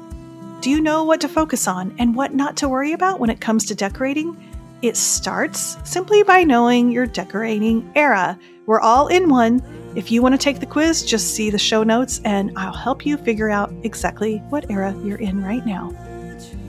Do 0.61 0.71
you 0.71 0.81
know 0.81 1.03
what 1.03 1.21
to 1.21 1.27
focus 1.27 1.67
on 1.67 1.95
and 1.99 2.15
what 2.15 2.33
not 2.33 2.57
to 2.57 2.67
worry 2.67 2.93
about 2.93 3.19
when 3.19 3.29
it 3.29 3.39
comes 3.39 3.65
to 3.65 3.75
decorating? 3.75 4.35
It 4.81 4.97
starts 4.97 5.77
simply 5.83 6.23
by 6.23 6.43
knowing 6.43 6.89
your 6.89 7.05
decorating 7.05 7.91
era. 7.95 8.39
We're 8.65 8.81
all 8.81 9.09
in 9.09 9.29
one. 9.29 9.61
If 9.95 10.11
you 10.11 10.23
want 10.23 10.33
to 10.33 10.39
take 10.39 10.59
the 10.59 10.65
quiz, 10.65 11.03
just 11.03 11.35
see 11.35 11.51
the 11.51 11.59
show 11.59 11.83
notes 11.83 12.19
and 12.25 12.51
I'll 12.57 12.73
help 12.73 13.05
you 13.05 13.17
figure 13.17 13.51
out 13.51 13.71
exactly 13.83 14.39
what 14.49 14.71
era 14.71 14.99
you're 15.03 15.19
in 15.19 15.43
right 15.43 15.63
now. 15.67 15.95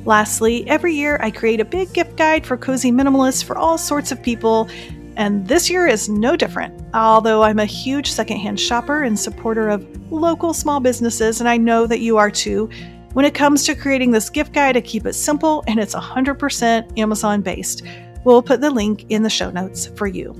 Lastly, 0.06 0.64
every 0.68 0.94
year 0.94 1.18
I 1.20 1.32
create 1.32 1.58
a 1.58 1.64
big 1.64 1.92
gift 1.92 2.16
guide 2.16 2.46
for 2.46 2.56
cozy 2.56 2.92
minimalists 2.92 3.42
for 3.42 3.58
all 3.58 3.76
sorts 3.76 4.12
of 4.12 4.22
people, 4.22 4.68
and 5.16 5.48
this 5.48 5.68
year 5.68 5.88
is 5.88 6.08
no 6.08 6.36
different. 6.36 6.80
Although 6.94 7.42
I'm 7.42 7.58
a 7.58 7.64
huge 7.64 8.12
secondhand 8.12 8.60
shopper 8.60 9.02
and 9.02 9.18
supporter 9.18 9.68
of 9.68 9.84
local 10.12 10.54
small 10.54 10.78
businesses, 10.78 11.40
and 11.40 11.48
I 11.48 11.56
know 11.56 11.88
that 11.88 11.98
you 11.98 12.18
are 12.18 12.30
too, 12.30 12.70
when 13.14 13.24
it 13.24 13.34
comes 13.34 13.64
to 13.64 13.74
creating 13.74 14.12
this 14.12 14.30
gift 14.30 14.52
guide, 14.52 14.76
I 14.76 14.80
keep 14.82 15.06
it 15.06 15.14
simple 15.14 15.64
and 15.66 15.80
it's 15.80 15.94
100% 15.94 16.98
Amazon 16.98 17.42
based. 17.42 17.82
We'll 18.24 18.42
put 18.42 18.60
the 18.60 18.70
link 18.70 19.06
in 19.08 19.24
the 19.24 19.30
show 19.30 19.50
notes 19.50 19.86
for 19.86 20.06
you. 20.06 20.36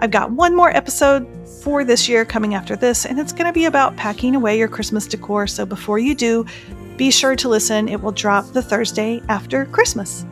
I've 0.00 0.10
got 0.10 0.32
one 0.32 0.56
more 0.56 0.70
episode 0.70 1.24
for 1.62 1.84
this 1.84 2.08
year 2.08 2.24
coming 2.24 2.54
after 2.54 2.74
this, 2.74 3.06
and 3.06 3.20
it's 3.20 3.32
going 3.32 3.46
to 3.46 3.52
be 3.52 3.66
about 3.66 3.96
packing 3.96 4.34
away 4.34 4.58
your 4.58 4.66
Christmas 4.68 5.06
decor. 5.06 5.46
So 5.46 5.64
before 5.64 6.00
you 6.00 6.16
do, 6.16 6.44
be 6.96 7.10
sure 7.10 7.36
to 7.36 7.48
listen. 7.48 7.88
It 7.88 8.00
will 8.00 8.12
drop 8.12 8.46
the 8.46 8.62
Thursday 8.62 9.20
after 9.28 9.66
Christmas. 9.66 10.24